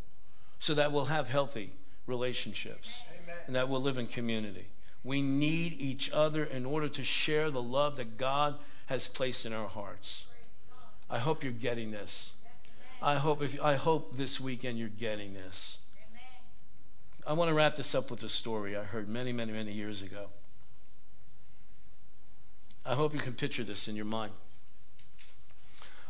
so 0.58 0.74
that 0.74 0.92
we'll 0.92 1.06
have 1.06 1.28
healthy 1.28 1.72
relationships 2.06 3.02
Amen. 3.22 3.36
and 3.46 3.56
that 3.56 3.68
we'll 3.68 3.82
live 3.82 3.98
in 3.98 4.06
community. 4.06 4.68
We 5.04 5.22
need 5.22 5.74
each 5.74 6.10
other 6.12 6.44
in 6.44 6.64
order 6.64 6.88
to 6.88 7.04
share 7.04 7.50
the 7.50 7.62
love 7.62 7.96
that 7.96 8.16
God 8.18 8.56
has 8.86 9.08
placed 9.08 9.46
in 9.46 9.52
our 9.52 9.68
hearts. 9.68 10.26
I 11.10 11.18
hope 11.18 11.42
you're 11.42 11.52
getting 11.52 11.90
this. 11.90 12.32
I 13.00 13.16
hope, 13.16 13.42
if, 13.42 13.60
I 13.60 13.74
hope 13.74 14.16
this 14.16 14.40
weekend 14.40 14.78
you're 14.78 14.88
getting 14.88 15.34
this. 15.34 15.78
I 17.26 17.32
want 17.34 17.48
to 17.48 17.54
wrap 17.54 17.76
this 17.76 17.94
up 17.94 18.10
with 18.10 18.22
a 18.22 18.28
story 18.28 18.76
I 18.76 18.84
heard 18.84 19.08
many, 19.08 19.32
many, 19.32 19.52
many 19.52 19.72
years 19.72 20.02
ago. 20.02 20.26
I 22.84 22.94
hope 22.94 23.14
you 23.14 23.20
can 23.20 23.34
picture 23.34 23.62
this 23.62 23.86
in 23.86 23.94
your 23.94 24.04
mind. 24.04 24.32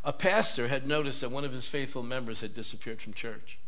A 0.04 0.12
pastor 0.12 0.68
had 0.68 0.86
noticed 0.86 1.20
that 1.20 1.30
one 1.30 1.44
of 1.44 1.52
his 1.52 1.66
faithful 1.66 2.02
members 2.02 2.40
had 2.40 2.54
disappeared 2.54 3.00
from 3.00 3.12
church. 3.12 3.58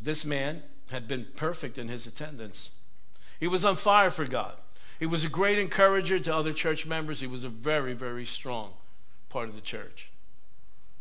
This 0.00 0.24
man 0.24 0.62
had 0.90 1.06
been 1.06 1.26
perfect 1.36 1.78
in 1.78 1.88
his 1.88 2.06
attendance. 2.06 2.70
He 3.38 3.46
was 3.46 3.64
on 3.64 3.76
fire 3.76 4.10
for 4.10 4.26
God. 4.26 4.54
He 4.98 5.06
was 5.06 5.24
a 5.24 5.28
great 5.28 5.58
encourager 5.58 6.18
to 6.20 6.34
other 6.34 6.52
church 6.52 6.86
members. 6.86 7.20
He 7.20 7.26
was 7.26 7.44
a 7.44 7.48
very, 7.48 7.92
very 7.92 8.24
strong 8.24 8.72
part 9.28 9.48
of 9.48 9.54
the 9.54 9.60
church. 9.60 10.10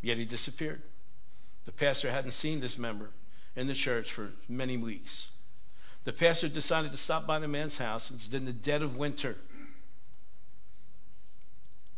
Yet 0.01 0.17
he 0.17 0.25
disappeared. 0.25 0.81
The 1.65 1.71
pastor 1.71 2.11
hadn't 2.11 2.31
seen 2.31 2.59
this 2.59 2.77
member 2.77 3.11
in 3.55 3.67
the 3.67 3.73
church 3.73 4.11
for 4.11 4.31
many 4.49 4.75
weeks. 4.75 5.29
The 6.03 6.13
pastor 6.13 6.47
decided 6.47 6.91
to 6.91 6.97
stop 6.97 7.27
by 7.27 7.37
the 7.37 7.47
man's 7.47 7.77
house. 7.77 8.09
It's 8.09 8.33
in 8.33 8.45
the 8.45 8.53
dead 8.53 8.81
of 8.81 8.97
winter. 8.97 9.37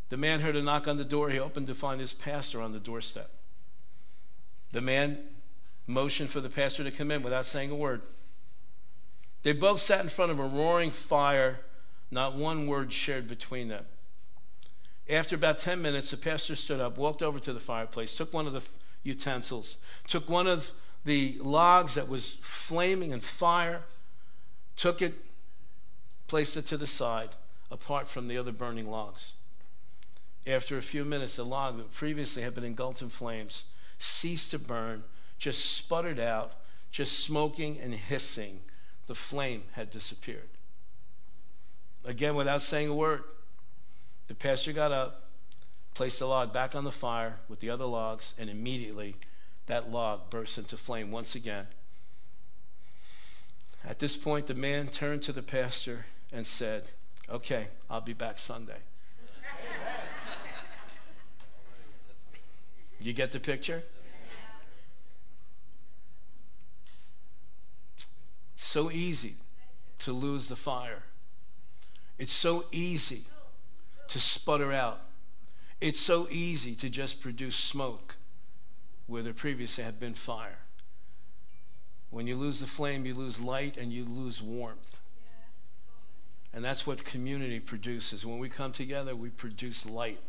The 0.09 0.17
man 0.17 0.41
heard 0.41 0.55
a 0.55 0.61
knock 0.61 0.87
on 0.87 0.97
the 0.97 1.05
door. 1.05 1.29
He 1.29 1.39
opened 1.39 1.67
to 1.67 1.75
find 1.75 1.99
his 1.99 2.13
pastor 2.13 2.61
on 2.61 2.71
the 2.71 2.79
doorstep. 2.79 3.31
The 4.71 4.81
man 4.81 5.19
motioned 5.87 6.29
for 6.29 6.41
the 6.41 6.49
pastor 6.49 6.83
to 6.83 6.91
come 6.91 7.11
in 7.11 7.23
without 7.23 7.45
saying 7.45 7.71
a 7.71 7.75
word. 7.75 8.01
They 9.43 9.51
both 9.51 9.81
sat 9.81 10.01
in 10.01 10.09
front 10.09 10.31
of 10.31 10.39
a 10.39 10.45
roaring 10.45 10.91
fire, 10.91 11.59
not 12.09 12.35
one 12.35 12.67
word 12.67 12.93
shared 12.93 13.27
between 13.27 13.67
them. 13.67 13.85
After 15.09 15.35
about 15.35 15.59
10 15.59 15.81
minutes, 15.81 16.11
the 16.11 16.17
pastor 16.17 16.55
stood 16.55 16.79
up, 16.79 16.97
walked 16.97 17.21
over 17.21 17.39
to 17.39 17.51
the 17.51 17.59
fireplace, 17.59 18.15
took 18.15 18.33
one 18.33 18.47
of 18.47 18.53
the 18.53 18.63
utensils, 19.03 19.77
took 20.07 20.29
one 20.29 20.47
of 20.47 20.71
the 21.03 21.37
logs 21.41 21.95
that 21.95 22.07
was 22.07 22.37
flaming 22.41 23.11
and 23.11 23.21
fire, 23.21 23.83
took 24.77 25.01
it, 25.01 25.13
placed 26.27 26.55
it 26.55 26.65
to 26.67 26.77
the 26.77 26.87
side, 26.87 27.29
apart 27.69 28.07
from 28.07 28.29
the 28.29 28.37
other 28.37 28.53
burning 28.53 28.89
logs. 28.89 29.33
After 30.45 30.77
a 30.77 30.81
few 30.81 31.05
minutes, 31.05 31.37
the 31.37 31.45
log 31.45 31.77
that 31.77 31.91
previously 31.91 32.43
had 32.43 32.53
been 32.53 32.63
engulfed 32.63 33.01
in 33.01 33.09
flames 33.09 33.63
ceased 33.97 34.51
to 34.51 34.59
burn, 34.59 35.03
just 35.37 35.73
sputtered 35.75 36.19
out, 36.19 36.53
just 36.91 37.19
smoking 37.19 37.79
and 37.79 37.93
hissing. 37.93 38.59
The 39.07 39.15
flame 39.15 39.63
had 39.73 39.89
disappeared. 39.89 40.49
Again, 42.05 42.35
without 42.35 42.61
saying 42.61 42.89
a 42.89 42.93
word, 42.93 43.23
the 44.27 44.35
pastor 44.35 44.73
got 44.73 44.91
up, 44.91 45.29
placed 45.93 46.19
the 46.19 46.27
log 46.27 46.51
back 46.51 46.75
on 46.75 46.83
the 46.83 46.91
fire 46.91 47.39
with 47.47 47.61
the 47.61 47.69
other 47.69 47.85
logs, 47.85 48.33
and 48.37 48.49
immediately 48.49 49.15
that 49.67 49.91
log 49.91 50.29
burst 50.29 50.57
into 50.57 50.75
flame 50.75 51.11
once 51.11 51.35
again. 51.35 51.67
At 53.85 53.99
this 53.99 54.17
point, 54.17 54.47
the 54.47 54.53
man 54.53 54.87
turned 54.87 55.21
to 55.23 55.33
the 55.33 55.41
pastor 55.41 56.05
and 56.31 56.45
said, 56.45 56.85
Okay, 57.29 57.67
I'll 57.89 58.01
be 58.01 58.13
back 58.13 58.39
Sunday. 58.39 58.79
You 63.03 63.13
get 63.13 63.31
the 63.31 63.39
picture? 63.39 63.83
so 68.55 68.89
easy 68.89 69.35
to 69.99 70.11
lose 70.11 70.47
the 70.47 70.55
fire. 70.55 71.03
It's 72.17 72.31
so 72.31 72.65
easy 72.71 73.25
to 74.07 74.19
sputter 74.19 74.73
out. 74.73 75.01
It's 75.79 75.99
so 75.99 76.27
easy 76.31 76.73
to 76.75 76.89
just 76.89 77.21
produce 77.21 77.55
smoke 77.55 78.15
where 79.05 79.21
there 79.21 79.33
previously 79.33 79.83
had 79.83 79.99
been 79.99 80.15
fire. 80.15 80.59
When 82.09 82.25
you 82.25 82.35
lose 82.35 82.59
the 82.61 82.67
flame, 82.67 83.05
you 83.05 83.13
lose 83.13 83.39
light 83.39 83.77
and 83.77 83.93
you 83.93 84.05
lose 84.05 84.41
warmth. 84.41 85.01
And 86.51 86.65
that's 86.65 86.87
what 86.87 87.03
community 87.03 87.59
produces. 87.59 88.25
When 88.25 88.39
we 88.39 88.49
come 88.49 88.71
together, 88.71 89.15
we 89.15 89.29
produce 89.29 89.85
light. 89.85 90.19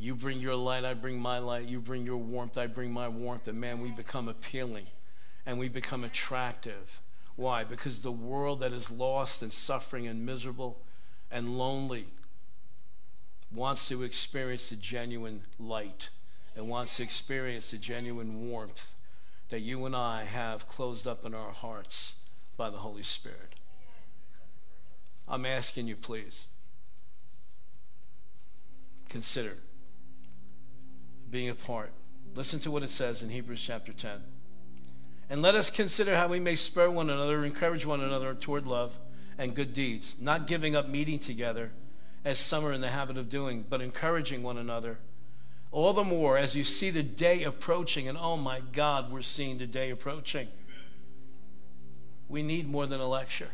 You 0.00 0.14
bring 0.14 0.40
your 0.40 0.56
light, 0.56 0.86
I 0.86 0.94
bring 0.94 1.20
my 1.20 1.38
light. 1.38 1.66
You 1.66 1.78
bring 1.78 2.06
your 2.06 2.16
warmth, 2.16 2.56
I 2.56 2.66
bring 2.66 2.90
my 2.90 3.06
warmth. 3.06 3.46
And 3.46 3.60
man, 3.60 3.80
we 3.80 3.90
become 3.90 4.28
appealing 4.28 4.86
and 5.44 5.58
we 5.58 5.68
become 5.68 6.04
attractive. 6.04 7.02
Why? 7.36 7.64
Because 7.64 8.00
the 8.00 8.10
world 8.10 8.60
that 8.60 8.72
is 8.72 8.90
lost 8.90 9.42
and 9.42 9.52
suffering 9.52 10.06
and 10.06 10.24
miserable 10.24 10.80
and 11.30 11.58
lonely 11.58 12.06
wants 13.52 13.88
to 13.88 14.02
experience 14.02 14.70
the 14.70 14.76
genuine 14.76 15.42
light 15.58 16.08
and 16.56 16.66
wants 16.68 16.96
to 16.96 17.02
experience 17.02 17.70
the 17.70 17.76
genuine 17.76 18.48
warmth 18.48 18.94
that 19.50 19.60
you 19.60 19.84
and 19.84 19.94
I 19.94 20.24
have 20.24 20.66
closed 20.66 21.06
up 21.06 21.26
in 21.26 21.34
our 21.34 21.50
hearts 21.50 22.14
by 22.56 22.70
the 22.70 22.78
Holy 22.78 23.02
Spirit. 23.02 23.54
I'm 25.28 25.44
asking 25.44 25.88
you, 25.88 25.96
please, 25.96 26.46
consider 29.10 29.56
being 31.30 31.48
a 31.48 31.54
part. 31.54 31.92
Listen 32.34 32.60
to 32.60 32.70
what 32.70 32.82
it 32.82 32.90
says 32.90 33.22
in 33.22 33.28
Hebrews 33.28 33.62
chapter 33.64 33.92
10. 33.92 34.22
And 35.28 35.42
let 35.42 35.54
us 35.54 35.70
consider 35.70 36.16
how 36.16 36.26
we 36.26 36.40
may 36.40 36.56
spur 36.56 36.90
one 36.90 37.08
another, 37.08 37.44
encourage 37.44 37.86
one 37.86 38.00
another 38.00 38.34
toward 38.34 38.66
love 38.66 38.98
and 39.38 39.54
good 39.54 39.72
deeds, 39.72 40.16
not 40.20 40.46
giving 40.46 40.74
up 40.74 40.88
meeting 40.88 41.18
together 41.18 41.70
as 42.24 42.38
some 42.38 42.64
are 42.64 42.72
in 42.72 42.80
the 42.80 42.90
habit 42.90 43.16
of 43.16 43.28
doing, 43.28 43.64
but 43.68 43.80
encouraging 43.80 44.42
one 44.42 44.58
another. 44.58 44.98
All 45.72 45.92
the 45.92 46.04
more 46.04 46.36
as 46.36 46.56
you 46.56 46.64
see 46.64 46.90
the 46.90 47.02
day 47.02 47.44
approaching, 47.44 48.08
and 48.08 48.18
oh 48.18 48.36
my 48.36 48.60
God, 48.72 49.12
we're 49.12 49.22
seeing 49.22 49.58
the 49.58 49.66
day 49.66 49.90
approaching. 49.90 50.48
We 52.28 52.42
need 52.42 52.68
more 52.68 52.86
than 52.86 53.00
a 53.00 53.08
lecture. 53.08 53.50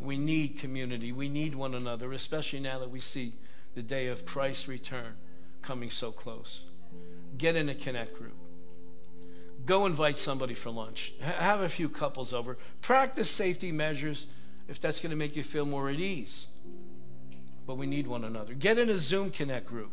We 0.00 0.16
need 0.18 0.58
community. 0.58 1.12
We 1.12 1.28
need 1.28 1.54
one 1.54 1.74
another, 1.74 2.12
especially 2.12 2.60
now 2.60 2.80
that 2.80 2.90
we 2.90 3.00
see 3.00 3.34
the 3.74 3.82
day 3.82 4.08
of 4.08 4.26
Christ's 4.26 4.68
return 4.68 5.14
coming 5.64 5.90
so 5.90 6.12
close. 6.12 6.64
Get 7.38 7.56
in 7.56 7.68
a 7.68 7.74
connect 7.74 8.16
group. 8.18 8.34
Go 9.66 9.86
invite 9.86 10.18
somebody 10.18 10.54
for 10.54 10.70
lunch. 10.70 11.14
have 11.20 11.60
a 11.60 11.68
few 11.68 11.88
couples 11.88 12.32
over. 12.34 12.58
Practice 12.82 13.30
safety 13.30 13.72
measures 13.72 14.26
if 14.68 14.78
that's 14.80 15.00
going 15.00 15.10
to 15.10 15.16
make 15.16 15.36
you 15.36 15.42
feel 15.42 15.64
more 15.64 15.88
at 15.88 15.96
ease. 15.96 16.46
But 17.66 17.76
we 17.76 17.86
need 17.86 18.06
one 18.06 18.24
another. 18.24 18.52
Get 18.52 18.78
in 18.78 18.90
a 18.90 18.98
Zoom 18.98 19.30
Connect 19.30 19.66
group. 19.66 19.90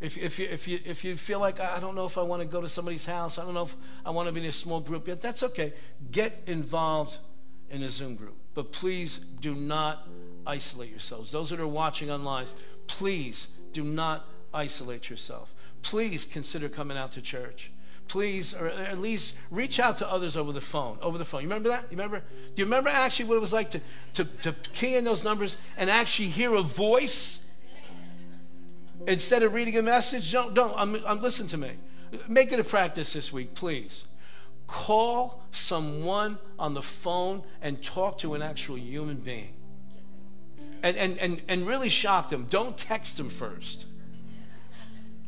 If, 0.00 0.18
if, 0.18 0.38
you, 0.38 0.48
if, 0.50 0.68
you, 0.68 0.80
if 0.84 1.04
you 1.04 1.16
feel 1.16 1.38
like, 1.38 1.60
I 1.60 1.78
don't 1.78 1.94
know 1.94 2.04
if 2.04 2.18
I 2.18 2.22
want 2.22 2.42
to 2.42 2.48
go 2.48 2.60
to 2.60 2.68
somebody's 2.68 3.06
house, 3.06 3.38
I 3.38 3.44
don't 3.44 3.54
know 3.54 3.62
if 3.62 3.76
I 4.04 4.10
want 4.10 4.28
to 4.28 4.32
be 4.32 4.40
in 4.40 4.46
a 4.46 4.52
small 4.52 4.80
group 4.80 5.08
yet, 5.08 5.22
that's 5.22 5.42
okay. 5.44 5.72
Get 6.10 6.42
involved 6.46 7.18
in 7.70 7.82
a 7.82 7.88
Zoom 7.88 8.16
group. 8.16 8.36
But 8.54 8.72
please 8.72 9.18
do 9.40 9.54
not 9.54 10.06
isolate 10.46 10.90
yourselves. 10.90 11.30
Those 11.30 11.50
that 11.50 11.60
are 11.60 11.68
watching 11.68 12.10
online, 12.10 12.46
please 12.88 13.46
do 13.72 13.84
not 13.84 14.26
isolate 14.54 15.10
yourself. 15.10 15.54
Please 15.82 16.24
consider 16.24 16.68
coming 16.68 16.96
out 16.96 17.12
to 17.12 17.22
church 17.22 17.72
please, 18.08 18.54
or 18.54 18.68
at 18.68 19.00
least 19.00 19.34
reach 19.50 19.80
out 19.80 19.96
to 19.96 20.10
others 20.10 20.36
over 20.36 20.52
the 20.52 20.60
phone. 20.60 20.98
Over 21.00 21.18
the 21.18 21.24
phone. 21.24 21.42
You 21.42 21.48
remember 21.48 21.70
that? 21.70 21.84
You 21.84 21.96
remember? 21.96 22.18
Do 22.18 22.60
you 22.60 22.64
remember 22.64 22.90
actually 22.90 23.26
what 23.26 23.36
it 23.36 23.40
was 23.40 23.52
like 23.52 23.70
to, 23.70 23.80
to, 24.14 24.24
to 24.42 24.52
key 24.74 24.96
in 24.96 25.04
those 25.04 25.24
numbers 25.24 25.56
and 25.76 25.88
actually 25.88 26.28
hear 26.28 26.54
a 26.54 26.62
voice 26.62 27.40
instead 29.06 29.42
of 29.42 29.54
reading 29.54 29.78
a 29.78 29.82
message? 29.82 30.30
Don't, 30.30 30.54
don't. 30.54 30.74
I'm, 30.76 30.96
I'm, 31.06 31.20
listen 31.20 31.46
to 31.48 31.56
me. 31.56 31.72
Make 32.28 32.52
it 32.52 32.60
a 32.60 32.64
practice 32.64 33.14
this 33.14 33.32
week, 33.32 33.54
please. 33.54 34.04
Call 34.66 35.42
someone 35.50 36.38
on 36.58 36.74
the 36.74 36.82
phone 36.82 37.42
and 37.62 37.82
talk 37.82 38.18
to 38.18 38.34
an 38.34 38.42
actual 38.42 38.76
human 38.76 39.16
being. 39.16 39.54
And, 40.82 40.96
and, 40.96 41.18
and, 41.18 41.42
and 41.48 41.66
really 41.66 41.88
shock 41.88 42.28
them. 42.28 42.46
Don't 42.50 42.76
text 42.76 43.16
them 43.16 43.30
first. 43.30 43.86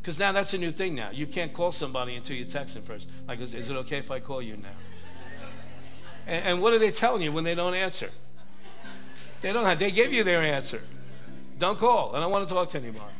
Because 0.05 0.19
now 0.19 0.33
that's 0.33 0.53
a 0.53 0.59
new 0.59 0.71
thing 0.71 0.95
now. 0.95 1.09
You 1.11 1.27
can't 1.27 1.55
call 1.55 1.73
somebody 1.73 2.15
until 2.15 2.37
you 2.37 2.45
text 2.45 2.75
them 2.75 2.83
first. 2.83 3.09
Like, 3.27 3.41
is, 3.41 3.55
is 3.55 3.71
it 3.71 3.77
okay 3.79 3.97
if 3.97 4.11
I 4.11 4.21
call 4.21 4.43
you 4.43 4.59
now? 4.59 4.69
And, 6.27 6.45
and, 6.45 6.63
what 6.63 6.75
are 6.75 6.79
they 6.79 6.91
telling 6.91 7.23
you 7.23 7.33
when 7.33 7.43
they 7.43 7.55
don't 7.55 7.73
answer? 7.73 8.11
They 9.41 9.51
don't 9.51 9.65
have, 9.65 9.79
they 9.79 9.91
give 9.91 10.13
you 10.13 10.23
their 10.23 10.43
answer. 10.43 10.83
Don't 11.59 11.79
call. 11.79 12.15
I 12.15 12.21
don't 12.21 12.31
want 12.31 12.47
to 12.47 12.53
talk 12.53 12.69
to 12.71 12.79
anybody. 12.79 13.15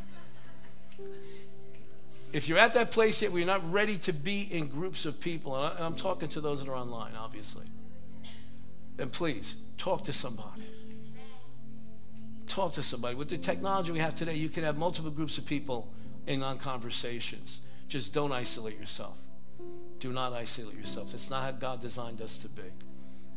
If 2.35 2.51
you're 2.51 2.59
at 2.59 2.75
that 2.75 2.91
place 2.91 3.23
yet 3.23 3.33
where 3.33 3.41
you're 3.41 3.47
not 3.47 3.73
ready 3.73 3.97
to 3.99 4.13
be 4.13 4.43
in 4.43 4.67
groups 4.67 5.07
of 5.07 5.19
people, 5.19 5.57
and 5.57 5.83
I'm 5.83 5.97
talking 5.97 6.29
to 6.31 6.41
those 6.43 6.63
that 6.63 6.69
are 6.69 6.77
online, 6.77 7.13
obviously, 7.19 7.65
then 8.97 9.09
please 9.09 9.57
talk 9.79 10.05
to 10.05 10.13
somebody. 10.13 10.65
Talk 12.47 12.75
to 12.75 12.83
somebody. 12.83 13.15
With 13.15 13.31
the 13.31 13.39
technology 13.39 13.91
we 13.91 14.01
have 14.01 14.15
today, 14.15 14.35
you 14.35 14.51
can 14.51 14.65
have 14.65 14.77
multiple 14.77 15.11
groups 15.11 15.39
of 15.39 15.47
people 15.47 15.89
in 16.27 16.43
on 16.43 16.59
conversations. 16.59 17.61
Just 17.89 18.15
don't 18.15 18.33
isolate 18.33 18.79
yourself. 18.79 19.19
Do 20.01 20.13
not 20.13 20.33
isolate 20.33 20.77
yourself. 20.77 21.15
It's 21.15 21.31
not 21.31 21.43
how 21.43 21.53
God 21.53 21.81
designed 21.81 22.21
us 22.21 22.39
to 22.39 22.49
be. 22.49 22.63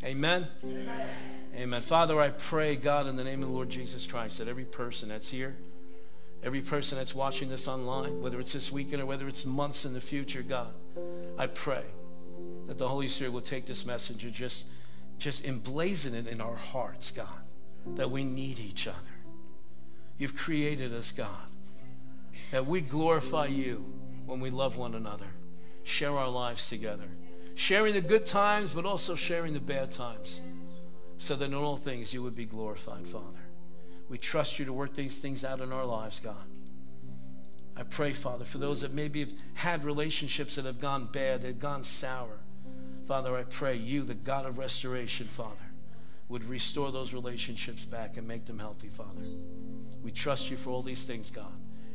Amen? 0.04 0.47
Amen. 0.63 1.10
Amen. 1.56 1.82
Father, 1.82 2.19
I 2.19 2.30
pray, 2.30 2.76
God, 2.76 3.08
in 3.08 3.15
the 3.15 3.23
name 3.23 3.41
of 3.41 3.50
the 3.50 3.54
Lord 3.56 3.69
Jesus 3.69 4.06
Christ, 4.06 4.38
that 4.38 4.47
every 4.47 4.65
person 4.65 5.10
that's 5.10 5.30
here, 5.30 5.56
every 6.43 6.62
person 6.62 6.97
that's 6.97 7.15
watching 7.15 7.50
this 7.50 7.67
online, 7.67 8.21
whether 8.21 8.39
it's 8.39 8.54
this 8.54 8.71
weekend 8.71 9.02
or 9.02 9.06
whether 9.06 9.28
it's 9.28 9.45
months 9.45 9.86
in 9.86 9.93
the 9.93 10.02
future, 10.02 10.43
God, 10.43 10.73
I 11.38 11.47
pray 11.47 11.84
that 12.65 12.78
the 12.78 12.88
Holy 12.88 13.08
Spirit 13.08 13.32
will 13.32 13.41
take 13.41 13.65
this 13.65 13.86
message 13.86 14.23
and 14.23 14.34
just, 14.34 14.65
just 15.17 15.43
emblazon 15.43 16.13
it 16.13 16.28
in 16.28 16.41
our 16.41 16.56
hearts, 16.56 17.12
God, 17.12 17.28
that 17.95 18.12
we 18.12 18.23
need 18.23 18.60
each 18.60 18.88
other. 18.88 18.97
You've 20.17 20.36
created 20.36 20.93
us, 20.93 21.12
God 21.12 21.50
that 22.51 22.65
we 22.65 22.81
glorify 22.81 23.47
you 23.47 23.86
when 24.25 24.39
we 24.39 24.49
love 24.49 24.77
one 24.77 24.95
another, 24.95 25.27
share 25.83 26.17
our 26.17 26.29
lives 26.29 26.67
together, 26.67 27.10
sharing 27.55 27.93
the 27.93 28.01
good 28.01 28.25
times, 28.25 28.73
but 28.73 28.86
also 28.86 29.15
sharing 29.15 29.53
the 29.53 29.60
bad 29.60 29.91
times, 29.91 30.41
so 31.17 31.36
that 31.36 31.45
in 31.45 31.53
all 31.53 31.77
things 31.77 32.13
you 32.13 32.21
would 32.23 32.36
be 32.36 32.45
glorified, 32.45 33.07
Father. 33.07 33.39
We 34.10 34.17
trust 34.17 34.60
you 34.60 34.65
to 34.65 34.73
work 34.73 34.93
these 34.93 35.19
things 35.19 35.43
out 35.43 35.60
in 35.60 35.71
our 35.71 35.86
lives, 35.86 36.19
God. 36.19 36.45
I 37.75 37.83
pray, 37.83 38.13
Father, 38.13 38.45
for 38.45 38.57
those 38.57 38.81
that 38.81 38.93
maybe 38.93 39.19
have 39.19 39.33
had 39.53 39.83
relationships 39.86 40.55
that 40.55 40.65
have 40.65 40.79
gone 40.79 41.05
bad, 41.05 41.41
that 41.41 41.47
have 41.47 41.60
gone 41.60 41.83
sour. 41.83 42.39
Father, 43.05 43.36
I 43.36 43.43
pray 43.43 43.75
you, 43.75 44.03
the 44.03 44.15
God 44.15 44.45
of 44.45 44.57
restoration, 44.57 45.27
Father, 45.27 45.55
would 46.27 46.43
restore 46.43 46.91
those 46.91 47.13
relationships 47.13 47.86
back 47.86 48.17
and 48.17 48.27
make 48.27 48.45
them 48.45 48.60
healthy, 48.60 48.89
Father. 48.89 49.21
We 50.03 50.12
trust 50.12 50.49
you 50.49 50.57
for 50.57 50.71
all 50.71 50.81
these 50.81 51.03
things, 51.03 51.29
God. 51.29 51.53